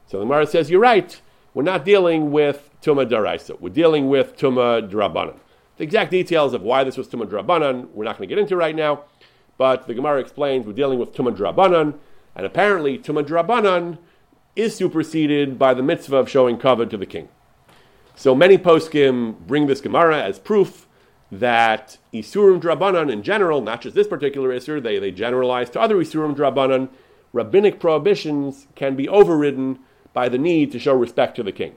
[0.07, 1.21] So the Gemara says, you're right.
[1.55, 3.61] We're not dealing with Tuma Daraisa.
[3.61, 5.39] We're dealing with Tuma Drabanan.
[5.77, 8.57] The exact details of why this was Tuma Drabanan, we're not going to get into
[8.57, 9.05] right now.
[9.57, 11.95] But the Gemara explains we're dealing with Tuma Drabanan.
[12.35, 13.99] And apparently, Tumah Drabanan
[14.57, 17.29] is superseded by the mitzvah of showing kavod to the king.
[18.17, 20.87] So many poskim bring this Gemara as proof
[21.33, 25.97] that Isurim Drabanan in general, not just this particular Isur, they, they generalize to other
[25.97, 26.89] Isurim Drabanan,
[27.33, 29.79] rabbinic prohibitions can be overridden
[30.13, 31.77] by the need to show respect to the king.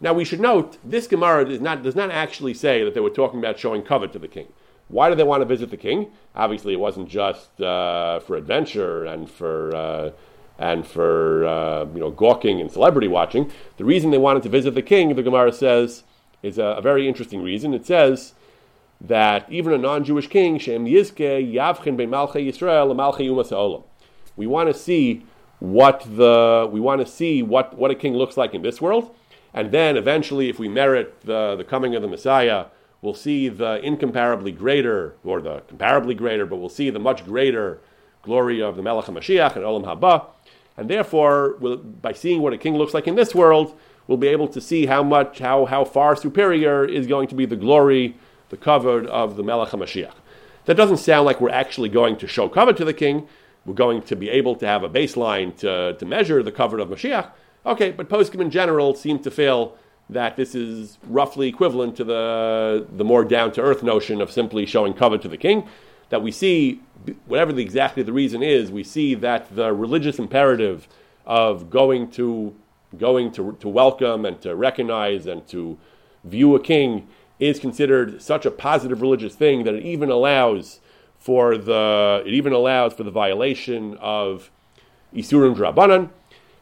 [0.00, 3.10] Now we should note, this Gemara does not, does not actually say that they were
[3.10, 4.46] talking about showing kavod to the king.
[4.88, 6.12] Why do they want to visit the king?
[6.36, 10.10] Obviously, it wasn't just uh, for adventure and for uh,
[10.58, 13.50] and for uh, you know gawking and celebrity watching.
[13.76, 16.04] The reason they wanted to visit the king, the Gemara says,
[16.42, 17.74] is a, a very interesting reason.
[17.74, 18.34] It says
[19.00, 23.84] that even a non-Jewish king, Shem Yizke Yavchin Bein Malchei Yisrael.
[24.36, 25.26] We want to see
[25.58, 29.14] what the we want to see what, what a king looks like in this world,
[29.52, 32.66] and then eventually, if we merit the, the coming of the Messiah
[33.04, 37.78] we'll see the incomparably greater, or the comparably greater, but we'll see the much greater
[38.22, 40.26] glory of the Melech HaMashiach and Olam Haba.
[40.76, 44.28] And therefore, we'll, by seeing what a king looks like in this world, we'll be
[44.28, 48.16] able to see how much, how, how far superior is going to be the glory,
[48.48, 50.14] the kavod of the Melech HaMashiach.
[50.64, 53.28] That doesn't sound like we're actually going to show kavod to the king.
[53.64, 56.88] We're going to be able to have a baseline to, to measure the kavod of
[56.88, 57.30] Mashiach.
[57.66, 59.76] Okay, but poskim in general seem to feel
[60.10, 64.66] that this is roughly equivalent to the, the more down to earth notion of simply
[64.66, 65.66] showing kavod to the king.
[66.14, 66.80] That we see,
[67.26, 70.86] whatever the, exactly the reason is, we see that the religious imperative
[71.26, 72.54] of going to
[72.96, 75.76] going to, to welcome and to recognize and to
[76.22, 77.08] view a king
[77.40, 80.78] is considered such a positive religious thing that it even allows
[81.18, 84.52] for the it even allows for the violation of
[85.12, 86.10] Isurim Drabanan,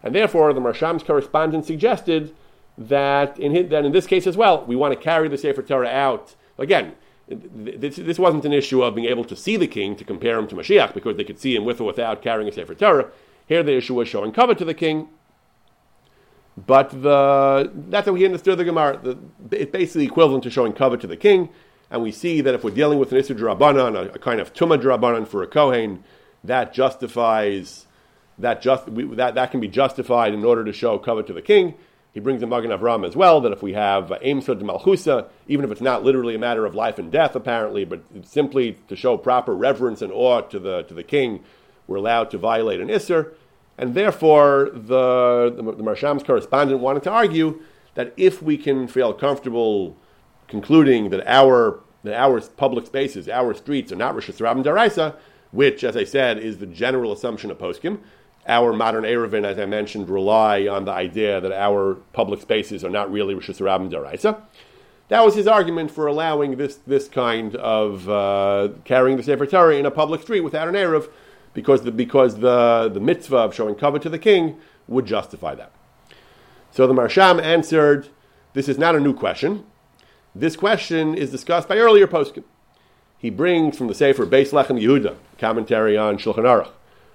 [0.02, 2.34] and therefore the Marsham's correspondent suggested
[2.78, 5.90] that in, that in this case as well, we want to carry the Sefer Torah
[5.90, 6.36] out.
[6.56, 6.94] Again,
[7.34, 10.46] this, this wasn't an issue of being able to see the king to compare him
[10.48, 13.10] to Mashiach because they could see him with or without carrying a Sefer Torah.
[13.46, 15.08] Here the issue was showing kavod to the king.
[16.56, 18.98] But the, that's how we understood the Gemara.
[18.98, 19.18] The,
[19.50, 21.48] it's basically equivalent to showing kavod to the king.
[21.90, 24.54] And we see that if we're dealing with an Isser Drabanan, a, a kind of
[24.54, 26.02] Tumah Drabanan for a Kohen,
[26.44, 27.86] that justifies,
[28.38, 31.42] that, just, we, that, that can be justified in order to show kavod to the
[31.42, 31.74] king.
[32.12, 35.70] He brings a Magen Avram as well that if we have Eimsud Malchusa, even if
[35.70, 39.54] it's not literally a matter of life and death, apparently, but simply to show proper
[39.54, 41.42] reverence and awe to the to the king,
[41.86, 43.32] we're allowed to violate an Isser.
[43.78, 47.62] And therefore, the, the, the Marsham's correspondent wanted to argue
[47.94, 49.96] that if we can feel comfortable
[50.48, 55.16] concluding that our that our public spaces, our streets are not Rishus Harabim Daraisa,
[55.52, 58.00] which, as I said, is the general assumption of Poskim,
[58.46, 62.90] our modern Erevin, as I mentioned, rely on the idea that our public spaces are
[62.90, 64.40] not really Rishus Harabim Daraisa.
[65.08, 69.76] That was his argument for allowing this, this kind of uh, carrying the Sefer Torah
[69.76, 71.08] in a public street without an Erev,
[71.54, 75.70] because the, because the, the mitzvah of showing kavod to the king would justify that.
[76.70, 78.08] So the Marsham answered,
[78.54, 79.64] this is not a new question.
[80.34, 82.44] This question is discussed by earlier poskim.
[83.18, 86.70] He brings from the Sefer Beis Lechem Yehuda, commentary on Shulchan Aruch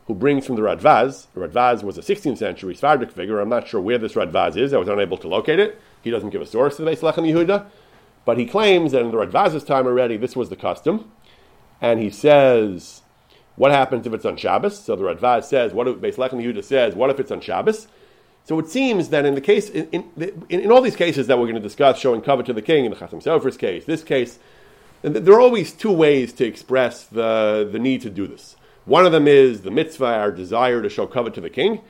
[0.08, 1.28] who brings from the Radvaz.
[1.34, 3.40] The Radvaz was a 16th century Sephardic figure.
[3.40, 4.74] I'm not sure where this Radvaz is.
[4.74, 5.80] I was unable to locate it.
[6.02, 7.66] He doesn't give a source to the Beis Lechem Yehuda,
[8.24, 11.12] but he claims that in the Radvaz's time already, this was the custom.
[11.82, 13.02] And he says,
[13.58, 14.80] what happens if it's on Shabbos?
[14.80, 17.88] So the Radvaz says, what if Beis Yehuda says, what if it's on Shabbos?
[18.46, 21.46] So it seems that in the case, in, in, in, all these cases that we're
[21.46, 24.40] going to discuss, showing kavod to the king, in the Chatam Sofer's case, this case,
[25.02, 28.56] there are always two ways to express the, the need to do this.
[28.88, 31.82] One of them is the mitzvah, our desire to show kavod to the king.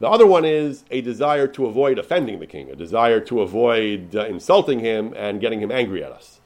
[0.00, 4.14] The other one is a desire to avoid offending the king, a desire to avoid
[4.14, 6.40] uh, insulting him and getting him angry at us.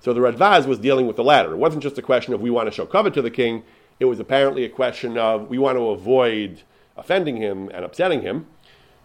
[0.00, 1.52] So the Radvaz was dealing with the latter.
[1.52, 3.62] It wasn't just a question of we want to show kavod to the king,
[4.00, 6.62] it was apparently a question of we want to avoid
[6.96, 8.46] offending him and upsetting him.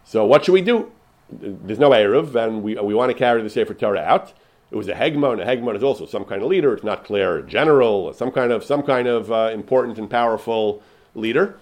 [0.04, 0.90] So what should we do?
[1.30, 4.32] There's no Erev, and we, we want to carry the Sefer Torah out.
[4.70, 5.42] It was a hegmon.
[5.42, 6.74] A hegmon is also some kind of leader.
[6.74, 10.82] It's not clear, general, some kind of some kind of uh, important and powerful
[11.14, 11.58] leader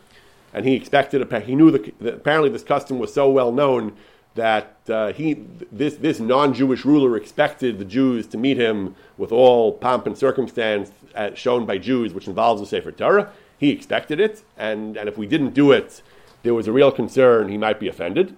[0.56, 1.20] and he expected.
[1.20, 3.92] A, he knew that apparently this custom was so well known
[4.34, 5.34] that uh, he
[5.70, 10.90] this this non-Jewish ruler expected the Jews to meet him with all pomp and circumstance
[11.14, 13.30] uh, shown by Jews, which involves the Sefer Torah.
[13.58, 16.02] He expected it, and and if we didn't do it,
[16.42, 18.34] there was a real concern he might be offended.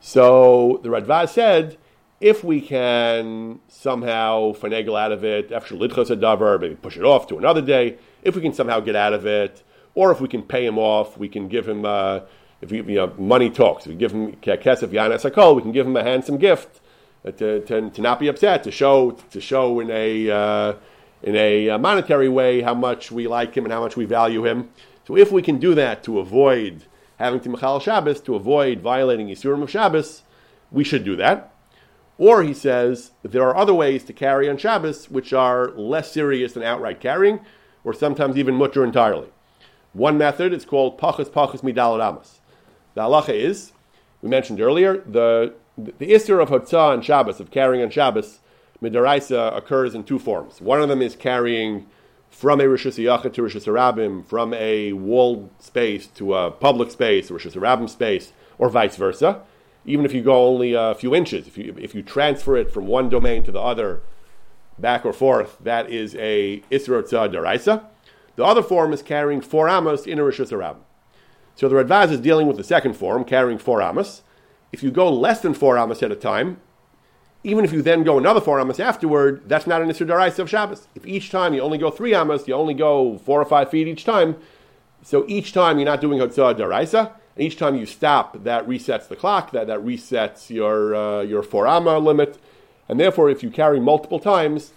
[0.00, 1.78] So the Radvaz said,
[2.20, 7.26] if we can somehow finagle out of it, after lidchos davar, maybe push it off
[7.28, 9.62] to another day, if we can somehow get out of it
[9.94, 12.20] or if we can pay him off, we can give him, uh,
[12.60, 13.84] if we, you know, money talks.
[13.84, 16.80] If we give him kesef yanas hakol, we can give him a handsome gift
[17.24, 20.74] uh, to, to, to, not be upset, to show, to show in a, uh,
[21.22, 24.44] in a uh, monetary way how much we like him and how much we value
[24.44, 24.70] him.
[25.06, 26.84] So if we can do that to avoid
[27.18, 30.22] having to Michal Shabbos, to avoid violating Yisurim of Shabbos,
[30.72, 31.53] we should do that.
[32.16, 36.52] Or he says there are other ways to carry on Shabbos which are less serious
[36.52, 37.40] than outright carrying,
[37.82, 39.28] or sometimes even mutter entirely.
[39.92, 42.40] One method is called pachas pachas midal amos.
[42.94, 43.72] The halacha is,
[44.22, 48.38] we mentioned earlier, the the isser of hotzah on Shabbos, of carrying on Shabbos,
[48.80, 50.60] midaraisa occurs in two forms.
[50.60, 51.86] One of them is carrying
[52.30, 57.30] from a Rishus Yachid to Rishus Harabim, from a walled space to a public space,
[57.30, 59.42] Rishus Harabim space, or vice versa.
[59.86, 62.86] Even if you go only a few inches, if you, if you transfer it from
[62.86, 64.00] one domain to the other,
[64.78, 67.84] back or forth, that is a Isra Daraisa.
[68.36, 70.78] The other form is carrying four amos in a Harabim.
[71.54, 74.22] So the Radvaz is dealing with the second form, carrying four amos.
[74.72, 76.60] If you go less than four amos at a time,
[77.44, 80.50] even if you then go another four amos afterward, that's not an Isser Daraisa of
[80.50, 80.88] Shabbos.
[80.94, 83.86] If each time you only go three amos, you only go four or five feet
[83.86, 84.36] each time,
[85.02, 89.08] so each time you're not doing Hotzah Daraisa, and each time you stop, that resets
[89.08, 92.38] the clock, that, that resets your, uh, your four amma limit,
[92.88, 94.72] and therefore if you carry multiple times,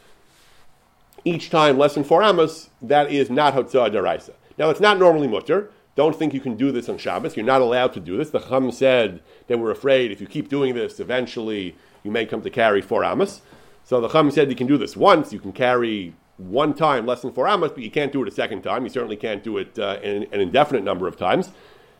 [1.25, 4.33] each time less than four amos, that is not Hotzah Daraisa.
[4.57, 5.69] Now, it's not normally mutter.
[5.95, 7.35] Don't think you can do this on Shabbos.
[7.35, 8.29] You're not allowed to do this.
[8.29, 12.41] The Chum said they were afraid if you keep doing this, eventually you may come
[12.41, 13.41] to carry four amos.
[13.83, 15.33] So the Chum said you can do this once.
[15.33, 18.31] You can carry one time less than four amos, but you can't do it a
[18.31, 18.83] second time.
[18.83, 21.49] You certainly can't do it uh, an, an, indefinite number of times.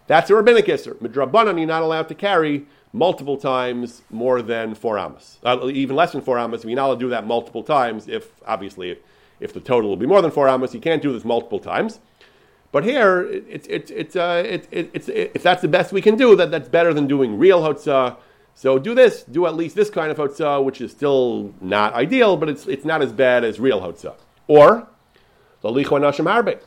[0.07, 0.95] That's a rabbinic isser.
[0.95, 6.13] Midrabanan, you're not allowed to carry multiple times more than four amos, uh, even less
[6.13, 6.63] than four amos.
[6.63, 8.97] You're not allowed to do that multiple times if, obviously,
[9.39, 11.99] if the total will be more than four amos, you can't do this multiple times.
[12.71, 16.01] But here, it's it's it's uh, it, it, it's it, if that's the best we
[16.01, 18.17] can do, that that's better than doing real hotzah.
[18.55, 22.35] So do this, do at least this kind of hotzah, which is still not ideal,
[22.35, 24.15] but it's it's not as bad as real hotzah.
[24.47, 24.87] Or
[25.63, 26.59] lalicho nashim harbe.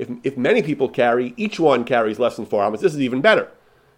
[0.00, 2.80] If if many people carry, each one carries less than four amos.
[2.80, 3.48] This is even better.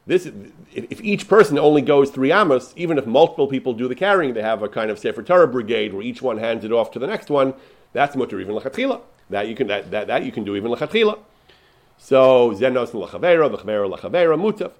[0.04, 0.26] This
[0.74, 4.42] if, each person only goes three amos, even if multiple people do the carrying, they
[4.42, 7.06] have a kind of sefer Torah brigade where each one hands it off to the
[7.06, 7.54] next one.
[7.92, 9.00] That's mutter even lechatchila.
[9.30, 11.20] That you can that, that, that you can do even lechatchila.
[11.98, 14.72] So zenos lechavera, lechavera lechavera mutaf.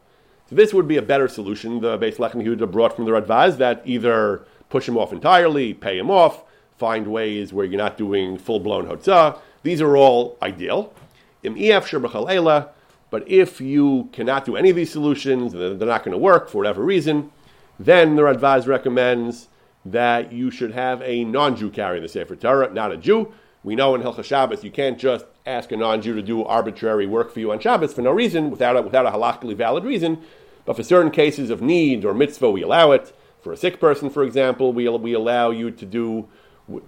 [0.51, 1.81] So this would be a better solution.
[1.81, 5.99] The Beis Lechem Yehuda brought from the Radvaz that either push him off entirely, pay
[5.99, 6.43] him off,
[6.79, 9.39] find ways where you're not doing full blown hotzah.
[9.63, 10.93] These are all ideal.
[11.43, 16.59] But if you cannot do any of these solutions, they're not going to work for
[16.59, 17.31] whatever reason,
[17.79, 19.49] then the Radvaz recommends
[19.85, 23.33] that you should have a non-Jew carry the Sefer Torah, not a Jew.
[23.65, 27.33] We know in Hilchah Shabbos you can't just ask a non-Jew to do arbitrary work
[27.33, 30.23] for you on Shabbos for no reason, without a, without a halakhically valid reason.
[30.65, 33.15] But for certain cases of need or mitzvah, we allow it.
[33.41, 36.29] For a sick person, for example, we, we allow you to do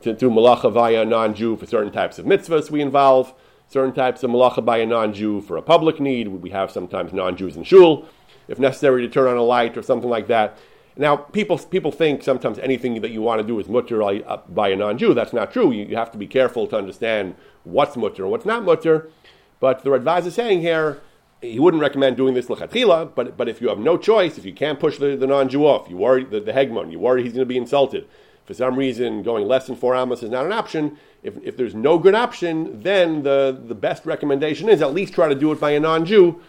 [0.02, 3.34] to do malacha via a non-Jew for certain types of mitzvahs we involve.
[3.74, 6.28] Certain types of malacha by a non-Jew for a public need.
[6.28, 8.06] We have sometimes non-Jews in shul,
[8.46, 10.56] if necessary, to turn on a light or something like that.
[10.96, 14.68] Now, people people think sometimes anything that you want to do is mutter uh, by
[14.68, 15.12] a non-Jew.
[15.12, 15.72] That's not true.
[15.72, 17.34] You, you have to be careful to understand
[17.64, 19.10] what's mutter and what's not mutter.
[19.58, 21.02] But the Radvaz is saying here,
[21.42, 24.52] he wouldn't recommend doing this lechatchila, but but if you have no choice, if you
[24.52, 27.48] can't push the, the non-Jew off, you worry the, the hegmon, you worry he's going
[27.48, 28.06] to be insulted.
[28.44, 30.96] For some reason, going less than four amos is not an option.
[31.24, 35.28] If, if there's no good option, then the, the best recommendation is at least try
[35.28, 36.40] to do it by a non-Jew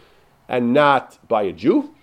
[0.47, 1.95] and not by a Jew.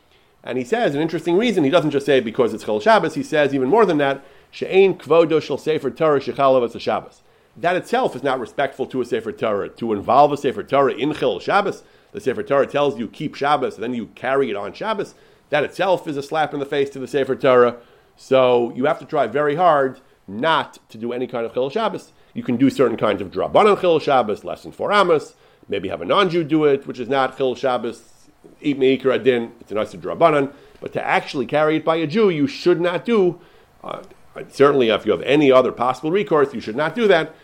[0.42, 1.62] And he says an interesting reason.
[1.62, 3.14] He doesn't just say because it's Chol Shabbos.
[3.14, 4.24] He says even more than that.
[4.50, 7.22] She'ein kvodo shel sefer Torah shechalav Shabbos.
[7.56, 9.68] That itself is not respectful to a sefer Torah.
[9.68, 13.74] To involve a sefer Torah in Chil Shabbos the Sefer Torah tells you keep Shabbos,
[13.74, 15.14] and then you carry it on Shabbos,
[15.50, 17.76] that itself is a slap in the face to the Sefer Torah.
[18.16, 22.12] So you have to try very hard not to do any kind of Chil Shabbos.
[22.34, 25.34] You can do certain kinds of Drabanan Chil Shabbos, less than four Amos,
[25.68, 28.28] maybe have a non-Jew do it, which is not Chil Shabbos,
[28.60, 32.30] eat meikar adin, it's a nice Drabanan, but to actually carry it by a Jew,
[32.30, 33.40] you should not do,
[33.84, 34.02] uh,
[34.48, 37.34] certainly if you have any other possible recourse, you should not do that,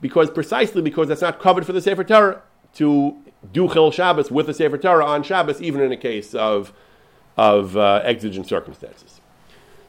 [0.00, 2.42] because precisely because that's not kavod for the Sefer Torah
[2.74, 3.16] to
[3.52, 6.72] do Chil Shabbos with the Sefer Torah on Shabbos, even in a case of,
[7.36, 9.20] of uh, exigent circumstances.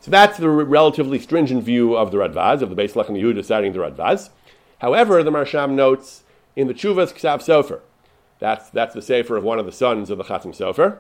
[0.02, 3.74] So that's the relatively stringent view of the Radvaz, of the Beis Lechem Yehuda citing
[3.74, 4.30] the Radvaz.
[4.80, 6.24] However, the Marsham notes
[6.56, 7.82] in the Chuvas Ksav Sofer,
[8.40, 11.00] that's, that's the Sefer of one of the sons of the Chasam Sofer,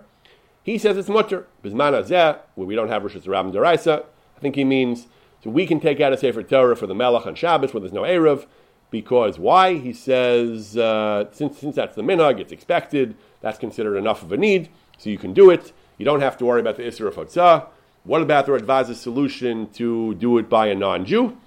[0.63, 1.47] he says it's mutter.
[1.63, 4.03] Bisman Azeh, where we don't have Rishus Harabim Daraisa,
[4.37, 5.07] I think he means,
[5.43, 7.93] so we can take out a Sefer Torah for the Melech on Shabbos where there's
[7.93, 8.45] no Erev,
[8.91, 9.75] because why?
[9.75, 14.37] He says, uh, since, since that's the minhag, it's expected, that's considered enough of a
[14.37, 15.71] need, so you can do it.
[15.97, 17.67] You don't have to worry about the Isra of Hotzah.
[18.03, 21.37] What about the Radvaz's solution to do it by a non Jew?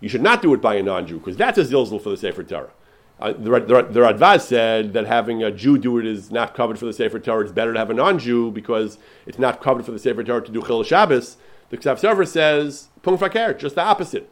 [0.00, 2.16] You should not do it by a non Jew, because that's a zilzal for the
[2.16, 2.72] Sefer Torah.
[3.20, 6.78] Uh, the, the, the Radvaz said that having a Jew do it is not kavod
[6.78, 7.42] for the Sefer Torah.
[7.42, 10.42] It's better to have a non Jew because it's not kavod for the Sefer Torah
[10.42, 11.36] to do Chil Shabbos.
[11.68, 14.28] The Ksav Sofer says, Pung Fakir, just the opposite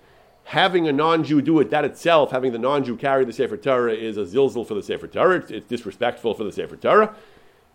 [0.49, 4.17] having a non-Jew do it, that itself, having the non-Jew carry the Sefer Torah, is
[4.17, 5.37] a zilzal for the Sefer Torah.
[5.37, 7.15] It's, it's, disrespectful for the Sefer Torah.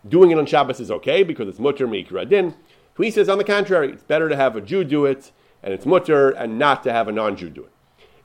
[0.08, 2.54] Doing it on Shabbos is okay because it's mutter mikra din.
[2.98, 5.30] He says, on the contrary, it's better to have a Jew do it,
[5.62, 7.70] and it's mutter, and not to have a non-Jew do it.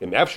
[0.02, 0.36] In if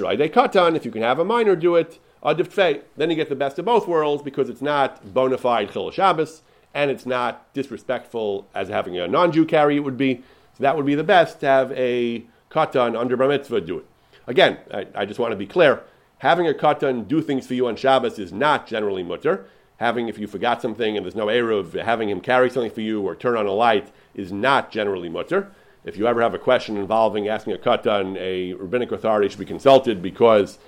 [0.85, 4.22] you can have a minor do it, then you get the best of both worlds
[4.22, 6.42] because it's not bona fide Chil Shabbos,
[6.75, 10.22] and it's not disrespectful as having a non-Jew carry it would be.
[10.57, 13.87] So that would be the best to have a Katan under Bar Mitzvah do it.
[14.27, 15.83] Again, I, I just want to be clear.
[16.18, 19.46] Having a katan do things for you on Shabbos is not generally mutter.
[19.79, 23.03] Having, if you forgot something and there's no eruv, having him carry something for you
[23.03, 25.51] or turn on a light is not generally mutter.
[25.85, 29.45] If you ever have a question involving asking a katan, a rabbinic authority should be
[29.45, 30.59] consulted because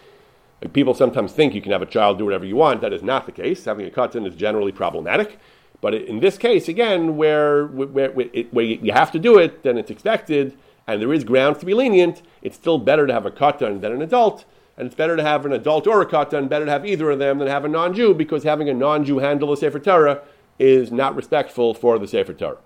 [0.73, 2.81] people sometimes think you can have a child do whatever you want.
[2.81, 3.65] That is not the case.
[3.65, 5.39] Having a katan is generally problematic.
[5.81, 9.91] But in this case, again, where, where, where, you have to do it, then it's
[9.91, 13.81] expected and there is grounds to be lenient, it's still better to have a katan
[13.81, 14.45] than an adult,
[14.77, 17.19] and it's better to have an adult or a katan, better to have either of
[17.19, 20.23] them than have a non-Jew, because having a non-Jew handle the Sefer Torah
[20.59, 22.59] is not respectful for the Sefer Torah.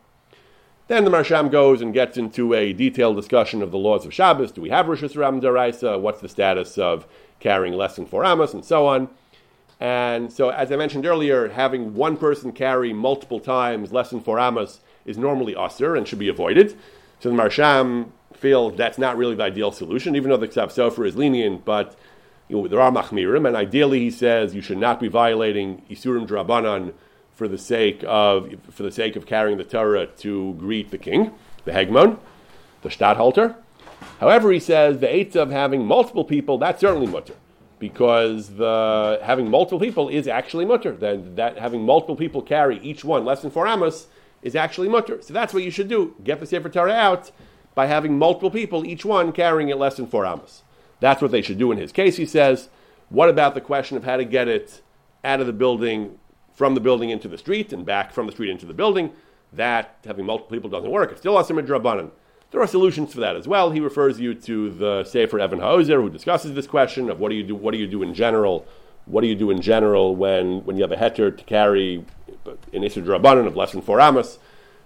[0.88, 4.50] Then the Marsham goes and gets into a detailed discussion of the laws of Shabbos.
[4.50, 6.00] Do we have Rishus Harabim Daraisa?
[6.00, 7.06] What's the status of
[7.40, 9.10] carrying less than four amos and so on?
[9.80, 14.40] And so, as I mentioned earlier, having one person carry multiple times less than four
[14.40, 16.74] amos is normally usr and should be avoided.
[17.20, 21.06] So the Marsham feels that's not really the ideal solution, even though the Ksav Sofer
[21.06, 21.96] is lenient, but
[22.48, 26.26] you know, there are machmirim, and ideally he says you should not be violating Isurim
[26.26, 26.94] Drabanan
[27.38, 31.30] for the sake of for the sake of carrying the Torah to greet the king,
[31.64, 32.18] the Hegmon,
[32.82, 33.54] the Stadthalter.
[34.18, 37.34] However, he says the eitzah of having multiple people, that's certainly mutter.
[37.78, 40.96] Because the having multiple people is actually mutter.
[40.96, 44.08] That, that having multiple people carry each one less than four amos
[44.42, 45.22] is actually mutter.
[45.22, 46.16] So that's what you should do.
[46.24, 47.30] Get the Sefer Torah out
[47.76, 50.64] by having multiple people, each one carrying it less than four amos.
[50.98, 52.68] That's what they should do in his case, he says.
[53.10, 54.82] What about the question of how to get it
[55.22, 56.18] out of the building,
[56.58, 59.12] from the building into the street, and back from the street into the building?
[59.52, 61.12] That, having multiple people, doesn't work.
[61.12, 62.10] It's still Asim Drabanan.
[62.50, 63.70] There are solutions for that as well.
[63.70, 67.36] He refers you to the Sefer Evan Hauser, who discusses this question of what do
[67.36, 68.66] you do, what do you do in general,
[69.06, 72.04] what do you do in general when, when you have a heter to carry
[72.72, 74.40] in Isser Drabanan of less than four amos,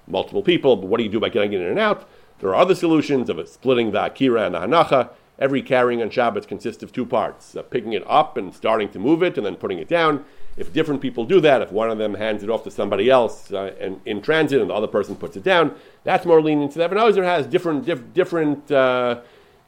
[0.07, 2.07] multiple people, but what do you do by getting in and out?
[2.41, 5.11] There are other solutions of splitting the Akira and the Hanacha.
[5.39, 8.99] Every carrying on Shabbat consists of two parts uh, picking it up and starting to
[8.99, 10.25] move it, and then putting it down.
[10.57, 13.53] If different people do that, if one of them hands it off to somebody else
[13.53, 15.75] uh, and in transit and the other person puts it down,
[16.05, 16.75] that's more lenient.
[16.75, 19.21] So Evan Ozer has different, diff, different, uh,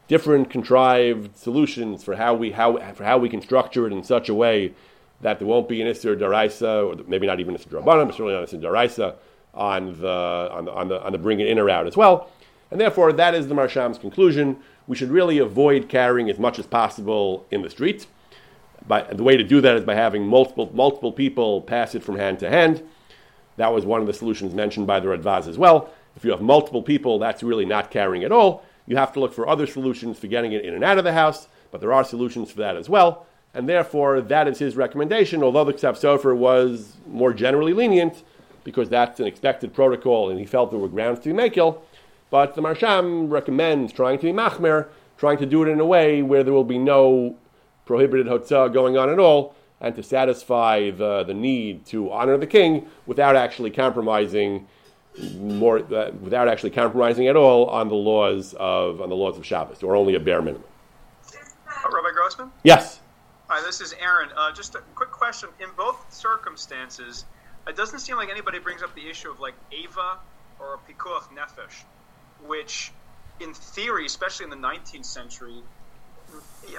[0.09, 4.28] different contrived solutions for how we how for how we can structure it in such
[4.28, 4.74] a way
[5.22, 8.35] that there won't be an Isser Daraisa, or maybe not even Isser Drabanan, but certainly
[8.35, 9.14] not Isser Daraisa
[9.55, 12.28] on the, on the, on the, on the bring it in or out as well.
[12.70, 14.59] And therefore, that is the Marsham's conclusion.
[14.87, 18.07] We should really avoid carrying as much as possible in the street.
[18.87, 22.16] By, the way to do that is by having multiple, multiple people pass it from
[22.16, 22.82] hand to hand.
[23.57, 25.91] That was one of the solutions mentioned by the Radvaz as well.
[26.16, 28.64] If you have multiple people, that's really not carrying at all.
[28.87, 31.12] You have to look for other solutions for getting it in and out of the
[31.12, 33.26] house, but there are solutions for that as well.
[33.55, 38.22] And therefore, that is his recommendation, although the Ksav Sofer was more generally lenient,
[38.64, 41.78] because that's an expected protocol, and he felt there were grounds to be makil.
[42.30, 46.20] But the Marsham recommends trying to be machmer, trying to do it in a way
[46.22, 47.37] where there will be no
[47.87, 52.47] prohibited hotzah going on at all, and to satisfy the, the need to honor the
[52.47, 54.66] king without actually compromising
[55.37, 59.47] more, uh, without actually compromising at all on the laws of on the laws of
[59.47, 60.66] Shabbos, or only a bare minimum.
[61.32, 62.51] Uh, Rabbi Grossman.
[62.62, 63.01] Yes.
[63.49, 64.30] Hi, this is Aaron.
[64.37, 65.51] Uh, just a quick question.
[65.61, 67.26] In both circumstances,
[67.68, 70.18] it doesn't seem like anybody brings up the issue of like Ava
[70.59, 71.85] or a Pikuach Nefesh,
[72.47, 72.93] which,
[73.41, 75.62] in theory, especially in the 19th century,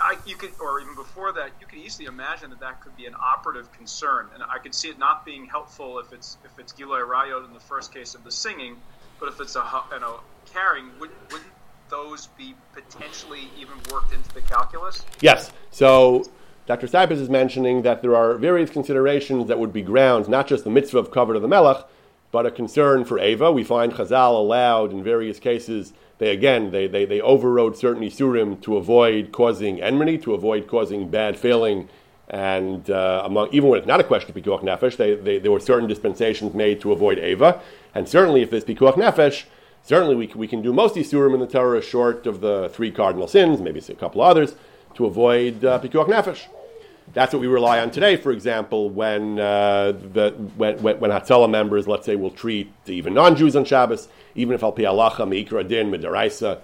[0.01, 3.05] I, you could, or even before that, you could easily imagine that that could be
[3.05, 6.73] an operative concern, and I could see it not being helpful if it's if it's
[6.73, 8.77] Giloy Rayot in the first case of the singing,
[9.19, 10.19] but if it's a you know
[10.51, 11.51] carrying, would, wouldn't
[11.89, 15.05] those be potentially even worked into the calculus?
[15.21, 15.51] Yes.
[15.71, 16.25] So
[16.65, 16.87] Dr.
[16.87, 20.69] Sipes is mentioning that there are various considerations that would be grounds, not just the
[20.69, 21.85] mitzvah of kavod to the melech,
[22.31, 23.51] but a concern for Ava.
[23.51, 28.61] We find Chazal allowed in various cases they again they, they, they overrode certain isurim
[28.61, 31.89] to avoid causing enmity, to avoid causing bad failing.
[32.29, 35.51] and uh, among even when it's not a question of pikuach nefesh, they, they, there
[35.51, 37.61] were certain dispensations made to avoid ava,
[37.93, 39.43] and certainly if there's pikuach nefesh,
[39.83, 43.27] certainly we, we can do most isurim in the Torah short of the three cardinal
[43.27, 44.55] sins, maybe a couple others,
[44.95, 46.47] to avoid uh, pikuach nefesh.
[47.13, 51.87] That's what we rely on today, for example, when, uh, the, when, when, Hatzalah members,
[51.87, 55.67] let's say, will treat even non Jews on Shabbos, even if al pi halacha, meikra
[55.67, 56.59] din, midaraisa,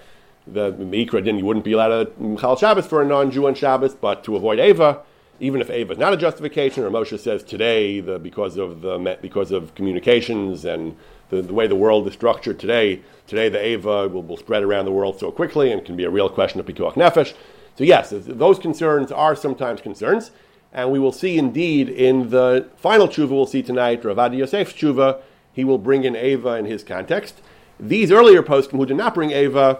[0.47, 3.55] the meikra din, you wouldn't be allowed to chal Shabbos for a non Jew on
[3.55, 5.01] Shabbos, but to avoid Ava,
[5.39, 9.17] even if Ava is not a justification, or Moshe says today, the, because, of the,
[9.21, 10.97] because of communications and
[11.29, 14.85] the, the way the world is structured today, today the Ava will, will spread around
[14.85, 17.33] the world so quickly and can be a real question of Pikuach Nefesh.
[17.77, 20.31] So, yes, those concerns are sometimes concerns.
[20.73, 25.21] And we will see indeed in the final tshuva we'll see tonight, Ravadi Yosef's tshuva,
[25.51, 27.41] he will bring in Ava in his context.
[27.79, 29.79] These earlier poskim who did not bring Ava,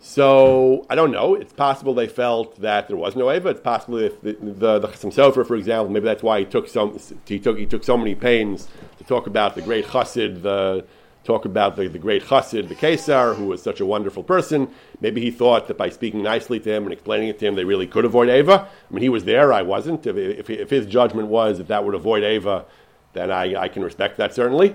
[0.00, 1.34] so I don't know.
[1.34, 3.50] It's possible they felt that there was no Ava.
[3.50, 6.98] It's possible if the the, the Sofer, for example, maybe that's why he took so
[7.26, 10.84] he took he took so many pains to talk about the great Chassid, the
[11.28, 14.66] talk about the, the great chassid, the Kesar, who was such a wonderful person.
[15.02, 17.64] Maybe he thought that by speaking nicely to him and explaining it to him, they
[17.64, 18.66] really could avoid Ava.
[18.66, 20.06] I mean, he was there, I wasn't.
[20.06, 22.64] If, if, if his judgment was that that would avoid Ava,
[23.12, 24.70] then I, I can respect that certainly.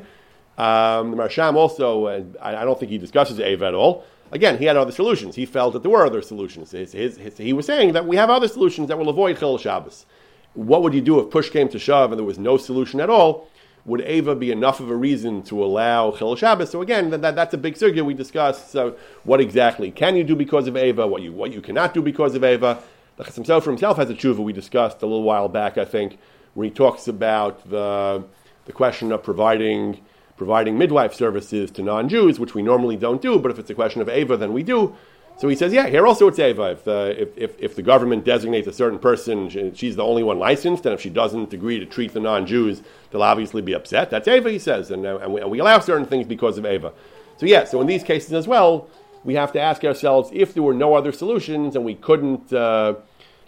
[0.55, 4.05] Um, the Marsham also, uh, I, I, don't think he discusses Ava at all.
[4.31, 5.33] Again, he had other solutions.
[5.33, 6.69] He felt that there were other solutions.
[6.69, 9.57] His, his, his, he was saying that we have other solutions that will avoid Chil
[9.57, 10.05] Shabbos.
[10.53, 13.09] What would you do if push came to shove and there was no solution at
[13.09, 13.49] all?
[13.85, 16.69] Would Ava be enough of a reason to allow Chil Shabbos?
[16.69, 18.71] So again, that, that, that's a big sugya we discussed.
[18.71, 21.05] So what exactly can you do because of Ava?
[21.05, 22.81] What you what you cannot do because of Ava?
[23.17, 26.17] The Chasam Sofer himself has a tshuva we discussed a little while back, I think,
[26.53, 28.23] where he talks about the
[28.65, 29.99] the question of providing
[30.37, 34.01] providing midwife services to non-Jews, which we normally don't do, but if it's a question
[34.01, 34.95] of Ava, then we do.
[35.37, 36.71] So he says, yeah, here also it's Ava.
[36.71, 40.39] If, the, if, if, if, the government designates a certain person, she's the only one
[40.39, 42.81] licensed, and if she doesn't agree to treat the non Jews,
[43.11, 44.09] they'll obviously be upset.
[44.09, 46.65] That's Ava, he says, and, uh, and, we, and, we, allow certain things because of
[46.65, 46.93] Ava.
[47.37, 48.87] So, yeah, so in these cases as well,
[49.23, 52.95] we have to ask ourselves if there were no other solutions and we couldn't, uh,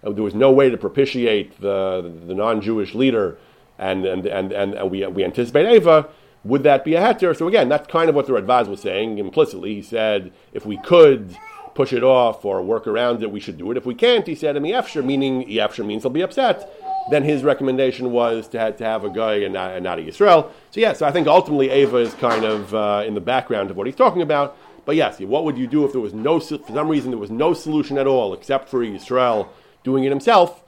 [0.01, 3.37] there was no way to propitiate the, the non Jewish leader,
[3.77, 6.09] and, and, and, and, we, we anticipate Ava,
[6.43, 7.35] would that be a heter?
[7.37, 9.75] So, again, that's kind of what the Radvaz was saying implicitly.
[9.75, 11.35] He said, if we could
[11.75, 13.77] push it off or work around it, we should do it.
[13.77, 16.71] If we can't, he said, Efsher, meaning Efsher means he'll be upset.
[17.11, 20.01] Then his recommendation was to have, to have a guy and not, and not a
[20.01, 20.49] Yisrael.
[20.71, 23.85] So, yes, I think ultimately Ava is kind of uh, in the background of what
[23.85, 24.57] he's talking about.
[24.85, 27.31] But yes, what would you do if there was no, for some reason, there was
[27.31, 29.49] no solution at all except for Yisrael
[29.83, 30.63] doing it himself?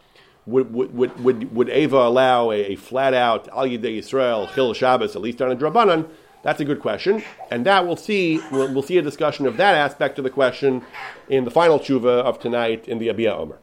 [0.46, 5.16] Would, would, would, would, Ava allow a, a flat out Al Yidei Yisrael, Chil Shabbos,
[5.16, 6.08] at least on a Drabanan?
[6.48, 8.40] That's a good question, and that we'll see.
[8.54, 10.82] We'll, we'll, see a discussion of that aspect of the question
[11.28, 13.58] in the final tshuva of tonight in the Yabia Omer.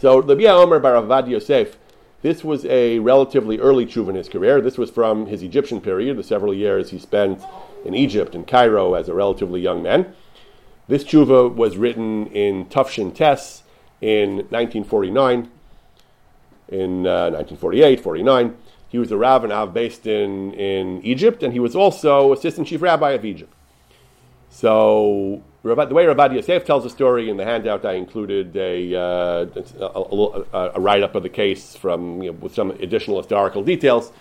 [0.00, 1.78] So the Yabia Omer by Avad Yosef.
[2.22, 4.60] This was a relatively early tshuva in his career.
[4.60, 7.40] This was from his Egyptian period, the several years he spent
[7.84, 10.12] in Egypt and Cairo as a relatively young man.
[10.88, 13.62] This tshuva was written in Tufshin Tess
[14.00, 15.48] in 1949,
[16.66, 18.56] in uh, 1948, 49.
[18.94, 22.68] He was a Rav and Av based in, in Egypt, and he was also assistant
[22.68, 23.52] chief rabbi of Egypt.
[24.50, 29.46] So the way Rabbi Yosef tells the story in the handout, I included a, uh,
[29.80, 34.12] a, a, a write-up of the case from you know, with some additional historical details.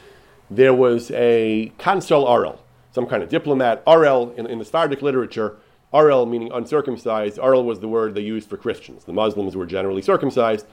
[0.50, 2.58] there was a consul Arel,
[2.94, 3.86] some kind of diplomat.
[3.86, 5.56] Arel, in, in the Sephardic literature,
[5.94, 7.38] Arel meaning uncircumcised.
[7.38, 9.04] Arel was the word they used for Christians.
[9.04, 10.66] The Muslims were generally circumcised.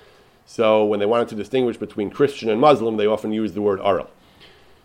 [0.50, 3.78] So when they wanted to distinguish between Christian and Muslim, they often used the word
[3.78, 4.08] Arel.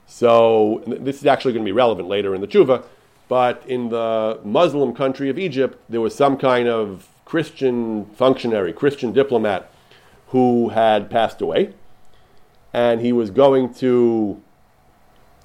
[0.06, 2.84] So this is actually going to be relevant later in the Tshuva.
[3.28, 9.12] But in the Muslim country of Egypt, there was some kind of Christian functionary, Christian
[9.12, 9.72] diplomat
[10.28, 11.74] who had passed away,
[12.72, 14.40] and he was going to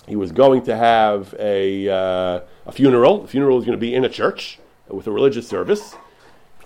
[0.06, 3.22] he was going to have a, uh, a funeral.
[3.22, 5.94] The funeral was going to be in a church with a religious service,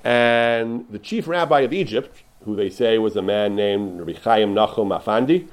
[0.02, 4.54] and the chief rabbi of Egypt, who they say was a man named Rabbi Chaim
[4.54, 5.48] Nachum Effendi,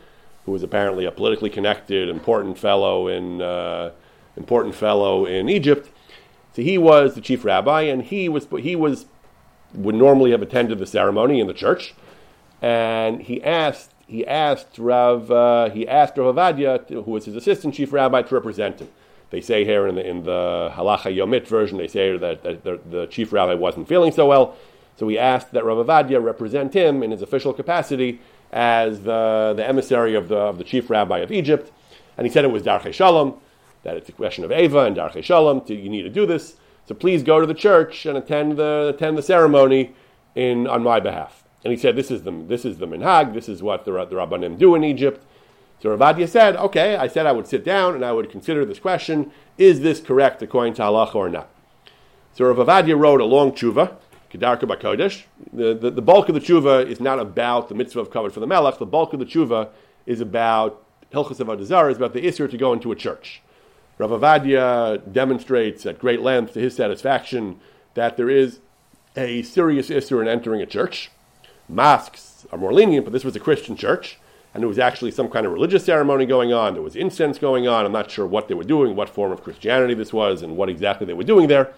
[0.45, 3.91] who was apparently a politically connected, important fellow in uh,
[4.35, 5.89] important fellow in Egypt.
[6.53, 9.05] So he was the chief rabbi, and he was he was
[9.73, 11.93] would normally have attended the ceremony in the church,
[12.61, 17.75] and he asked he asked Rav uh, he asked Rav Avadia, who was his assistant
[17.75, 18.89] chief rabbi, to represent him.
[19.29, 22.81] They say here in the, in the Halacha Yomit version, they say that, that the,
[22.89, 24.57] the, chief rabbi wasn't feeling so well,
[24.97, 28.21] so he asked that Rav Avadia represent him in his official capacity
[28.51, 31.71] as the, the emissary of the, of the chief rabbi of Egypt,
[32.17, 33.39] and he said it was Darchei Shalom,
[33.83, 36.57] that it's a question of Ava and Darchei Shalom, to, you need to do this,
[36.85, 39.93] so please go to the church and attend the, attend the ceremony
[40.35, 41.43] in, on my behalf.
[41.63, 44.15] And he said, this is the, this is the minhag, this is what the, the
[44.15, 45.23] Rabbanim do in Egypt.
[45.81, 48.79] So Ravadia said, okay, I said I would sit down and I would consider this
[48.79, 51.49] question, is this correct according to halacha or not?
[52.33, 53.95] So Ravadia wrote a long tshuva,
[54.31, 55.23] Kedarka Bakodesh.
[55.51, 58.47] The, the, bulk of the tshuva is not about the mitzvah of kavod for the
[58.47, 59.69] melech, the bulk of the tshuva
[60.05, 63.41] is about Hilchas Avodah is about the Isser to go into a church.
[63.97, 67.59] Rav Avadia demonstrates at great length to his satisfaction
[67.93, 68.59] that there is
[69.15, 71.11] a serious Isser in entering a church
[71.67, 74.17] mosques are more lenient, but this was a Christian church,
[74.53, 76.73] and there was actually some kind of religious ceremony going on.
[76.73, 77.85] There was incense going on.
[77.85, 80.69] I'm not sure what they were doing, what form of Christianity this was, and what
[80.69, 81.73] exactly they were doing there.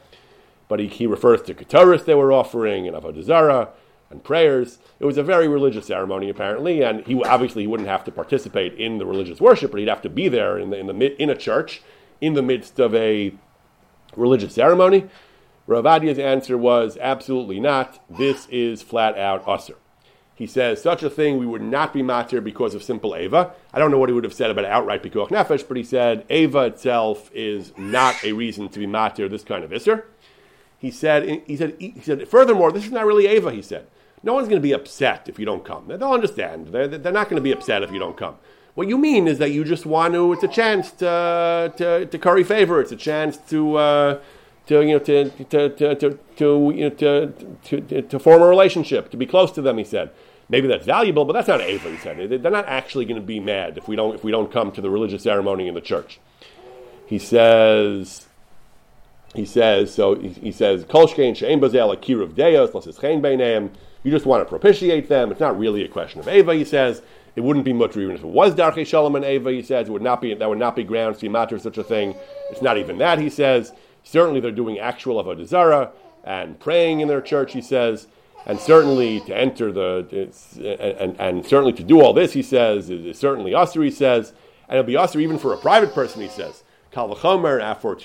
[0.74, 3.69] But he, he refers to Keturis they were offering, and Avodah
[4.09, 4.80] and prayers.
[4.99, 8.74] It was a very religious ceremony, apparently, and he obviously he wouldn't have to participate
[8.74, 11.30] in the religious worship, but he'd have to be there in the, in the in
[11.30, 11.84] a church
[12.21, 13.36] in the midst of a
[14.15, 15.07] religious ceremony.
[15.67, 18.03] Ravadia's answer was absolutely not.
[18.09, 19.76] This is flat out usr.
[20.34, 23.53] He says such a thing we would not be matir because of simple Ava.
[23.71, 26.26] I don't know what he would have said about outright pikuach nefesh, but he said
[26.32, 30.05] Ava itself is not a reason to be matir this kind of isser.
[30.84, 33.88] He said, he said, he said, furthermore, this is not really Ava, he said.
[34.22, 35.88] No one's going to be upset if you don't come.
[35.88, 36.68] They'll understand.
[36.68, 38.36] They're, they're not going to be upset if you don't come.
[38.74, 42.18] What you mean is that you just want to, it's a chance to, to, to
[42.20, 42.82] curry favor.
[42.82, 44.20] It's a chance to, uh,
[44.66, 48.48] to, you know, to, to, to, to, to, you know, to, to, to, form a
[48.48, 50.12] relationship, to be close to them, he said.
[50.50, 52.30] Maybe that's valuable, but that's not Ava, he said.
[52.30, 54.82] They're not actually going to be mad if we don't, if we don't come to
[54.82, 56.20] the religious ceremony in the church.
[57.06, 58.28] He says,
[59.34, 60.86] he says, so he, he says.
[64.04, 65.32] You just want to propitiate them.
[65.32, 67.02] It's not really a question of Ava, he says.
[67.36, 69.88] It wouldn't be much even if it was Darchei Shalom and Ava, he says.
[69.88, 72.16] It would not be, that would not be grounds to matter such a thing.
[72.52, 73.72] It's not even that, he says.
[74.04, 75.92] Certainly they're doing actual Avodah Zarah
[76.24, 78.08] and praying in their church, he says.
[78.46, 80.06] And certainly to enter the,
[81.00, 84.34] and, and, certainly to do all this, he says, is, certainly Asr, he says.
[84.68, 86.64] And it'll be Asr even for a private person, he says.
[86.92, 87.98] Kal v'chomer, afor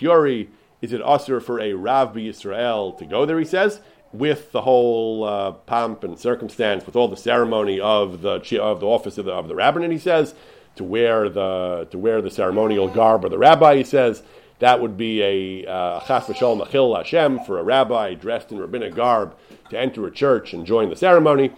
[0.80, 3.80] is it Asr for a Rav Israel to go there, he says,
[4.12, 8.86] with the whole uh, pomp and circumstance, with all the ceremony of the, of the
[8.86, 10.34] office of the, of the rabbinate, he says,
[10.76, 14.22] to wear the, to wear the ceremonial garb of the rabbi, he says,
[14.60, 18.94] that would be a uh, chas v'shalom achil Hashem for a rabbi dressed in rabbinic
[18.94, 19.36] garb
[19.70, 21.52] to enter a church and join the ceremony.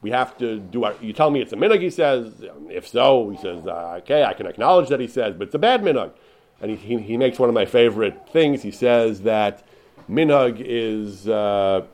[0.00, 2.32] We have to do our, you tell me it's a minhag, he says.
[2.70, 5.58] If so, he says, uh, okay, I can acknowledge that he says, but it's a
[5.58, 6.12] bad minhag.
[6.60, 8.62] And he, he, he, makes one of my favorite things.
[8.62, 9.64] He says that
[10.08, 11.84] minhag is, uh,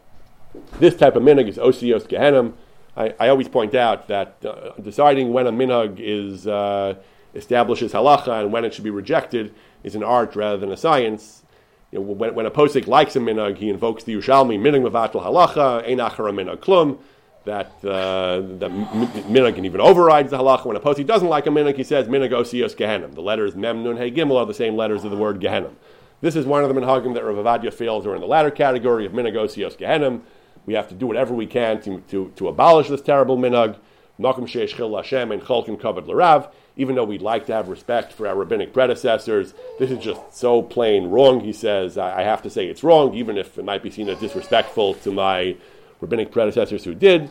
[0.79, 2.55] this type of minhag is osios gehenim,
[2.97, 6.95] I, I always point out that uh, deciding when a minhag is uh,
[7.35, 11.43] establishes halacha and when it should be rejected is an art rather than a science.
[11.91, 15.25] You know, when, when, a posik likes a minhag, he invokes the Yerushalmi minhag mevatel
[15.25, 16.99] halacha, ein achara klum.
[17.45, 20.65] That uh, that minhag can even override the halacha.
[20.65, 23.15] When a posik doesn't like a minhag, he says minhag osios gehenim.
[23.15, 25.75] The letters mem nun hey gimel are the same letters of the word gehenim.
[26.23, 29.05] This is one of the minhagim that Rav Avadia feels are in the latter category
[29.05, 30.23] of minhag osios gehenim.
[30.65, 33.77] We have to do whatever we can to, to, to abolish this terrible minhag.
[34.19, 36.51] Makom Sheish Hashem and Cholkin Kavod Larav.
[36.77, 40.61] Even though we'd like to have respect for our rabbinic predecessors, this is just so
[40.63, 41.41] plain wrong.
[41.41, 44.09] He says, I, I have to say it's wrong, even if it might be seen
[44.09, 45.57] as disrespectful to my
[46.01, 47.31] rabbinic predecessors who did.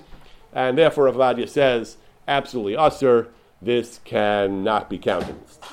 [0.54, 1.98] And therefore, Avadia says
[2.28, 3.30] absolutely usher,
[3.62, 5.64] this cannot be countenanced.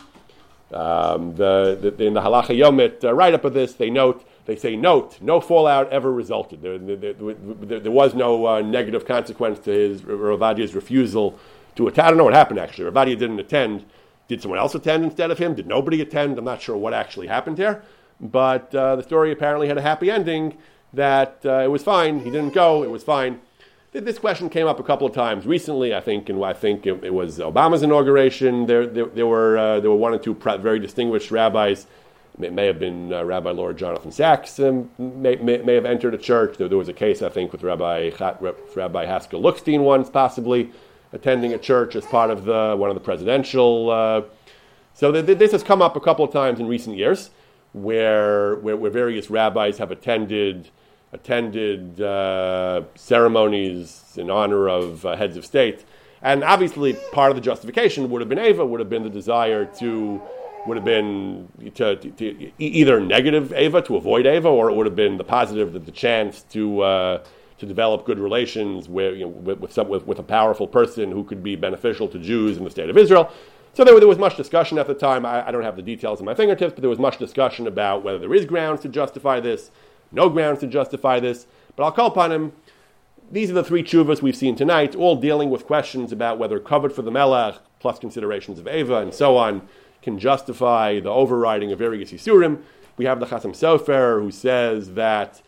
[0.72, 4.56] Um, the, the, in the Halacha Yomit uh, write up of this, they note they
[4.56, 6.62] say, note, no fallout ever resulted.
[6.62, 11.38] There, there, there, there was no uh, negative consequence to his Ravadia's refusal
[11.76, 12.06] to attend.
[12.06, 12.90] I don't know what happened actually.
[12.90, 13.84] Ravadia didn't attend.
[14.26, 15.54] Did someone else attend instead of him?
[15.54, 16.36] Did nobody attend?
[16.38, 17.84] I'm not sure what actually happened here.
[18.20, 20.58] But uh, the story apparently had a happy ending
[20.92, 22.20] that uh, it was fine.
[22.20, 22.82] He didn't go.
[22.82, 23.40] It was fine.
[23.92, 25.92] This question came up a couple of times recently.
[25.94, 28.66] I think, and I think it, it was Obama's inauguration.
[28.66, 31.86] There, there, there were uh, there were one or two very distinguished rabbis.
[32.40, 36.14] It may have been uh, Rabbi Lord Jonathan Sacks um, may, may, may, have entered
[36.14, 36.56] a church.
[36.56, 40.70] There, there, was a case, I think, with Rabbi Rabbi Haskel Lookstein once, possibly
[41.12, 43.90] attending a church as part of the one of the presidential.
[43.90, 44.22] Uh,
[44.94, 47.30] so the, this has come up a couple of times in recent years,
[47.72, 50.70] where where, where various rabbis have attended
[51.12, 55.84] attended uh, ceremonies in honor of uh, heads of state.
[56.22, 59.64] And obviously, part of the justification would have been Ava, would have been the desire
[59.78, 60.20] to,
[60.66, 64.86] would have been to, to, to either negative Ava, to avoid Ava, or it would
[64.86, 67.24] have been the positive, the, the chance to, uh,
[67.58, 71.10] to develop good relations with, you know, with, with, some, with, with, a powerful person
[71.10, 73.32] who could be beneficial to Jews in the state of Israel.
[73.72, 75.24] So there, there was much discussion at the time.
[75.24, 78.02] I, I don't have the details in my fingertips, but there was much discussion about
[78.04, 79.70] whether there is grounds to justify this
[80.12, 81.46] no grounds to justify this,
[81.76, 82.52] but I'll call upon him.
[83.30, 86.92] These are the three chuvas we've seen tonight, all dealing with questions about whether kavod
[86.92, 89.68] for the melech, plus considerations of Ava and so on,
[90.02, 92.62] can justify the overriding of various Yisurim.
[92.96, 95.40] We have the Chasam Sofer who says that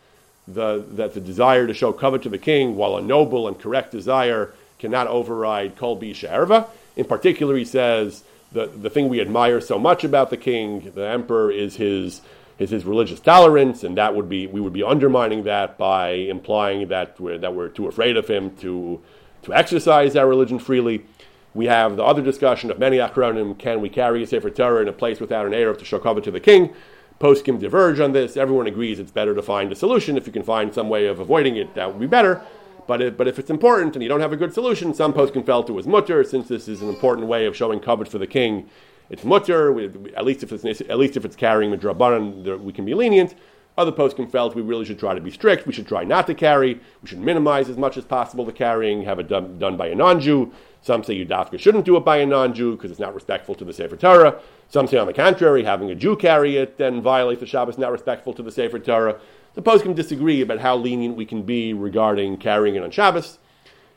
[0.47, 3.91] the, that the desire to show kavod to the king, while a noble and correct
[3.91, 6.67] desire, cannot override Kol Bisha Erva.
[6.95, 11.07] In particular, he says the, the thing we admire so much about the king, the
[11.07, 12.21] emperor, is his
[12.63, 16.87] is his religious tolerance, and that would be we would be undermining that by implying
[16.87, 19.01] that we're, that we're too afraid of him to
[19.43, 21.05] to exercise our religion freely.
[21.53, 24.87] We have the other discussion of many achronim: can we carry a sefer Torah in
[24.87, 26.73] a place without an eruv to show kavod to the king?
[27.19, 28.35] Poskim diverge on this.
[28.37, 30.17] Everyone agrees it's better to find a solution.
[30.17, 32.41] If you can find some way of avoiding it, that would be better.
[32.87, 35.45] But if, but if it's important and you don't have a good solution, some poskim
[35.45, 38.27] felt it was mutter, since this is an important way of showing kavod for the
[38.27, 38.69] king
[39.09, 39.79] it's mutter.
[40.15, 43.35] at least if it's at least if it's carrying midrabanan, we can be lenient.
[43.75, 45.65] Other poskim felt we really should try to be strict.
[45.65, 46.75] We should try not to carry.
[47.01, 49.03] We should minimize as much as possible the carrying.
[49.03, 50.51] Have it done, done by a non-Jew.
[50.81, 53.73] Some say Yudafka shouldn't do it by a non-Jew because it's not respectful to the
[53.73, 54.39] Sefer Torah.
[54.69, 57.91] Some say on the contrary, having a Jew carry it then violates the Shabbos, not
[57.91, 59.19] respectful to the Sefer Torah.
[59.55, 63.39] The poskim disagree about how lenient we can be regarding carrying it on Shabbos.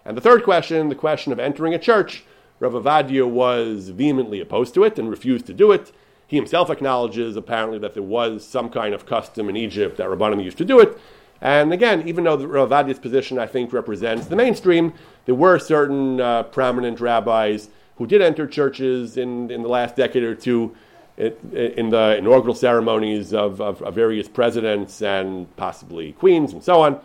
[0.04, 2.24] And the third question, the question of entering a church,
[2.58, 5.92] Rav Avadia was vehemently opposed to it and refused to do it.
[6.26, 10.42] He himself acknowledges apparently that there was some kind of custom in Egypt that Rabbanim
[10.42, 10.98] used to do it.
[11.40, 14.94] And again, even though the Rav Avadia's position I think represents the mainstream,
[15.26, 20.22] there were certain uh, prominent rabbis who did enter churches in, in the last decade
[20.22, 20.74] or two
[21.18, 27.00] in the inaugural ceremonies of, of, of various presidents and possibly queens and so on.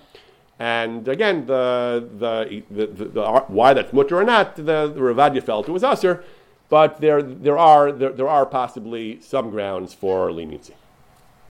[0.62, 5.41] And again, the, the, the, the, the why that's mutter or not, the, the Ravadia
[5.41, 6.24] felt it was usher,
[6.70, 10.76] but there, there, are, there, there are possibly some grounds for leniency.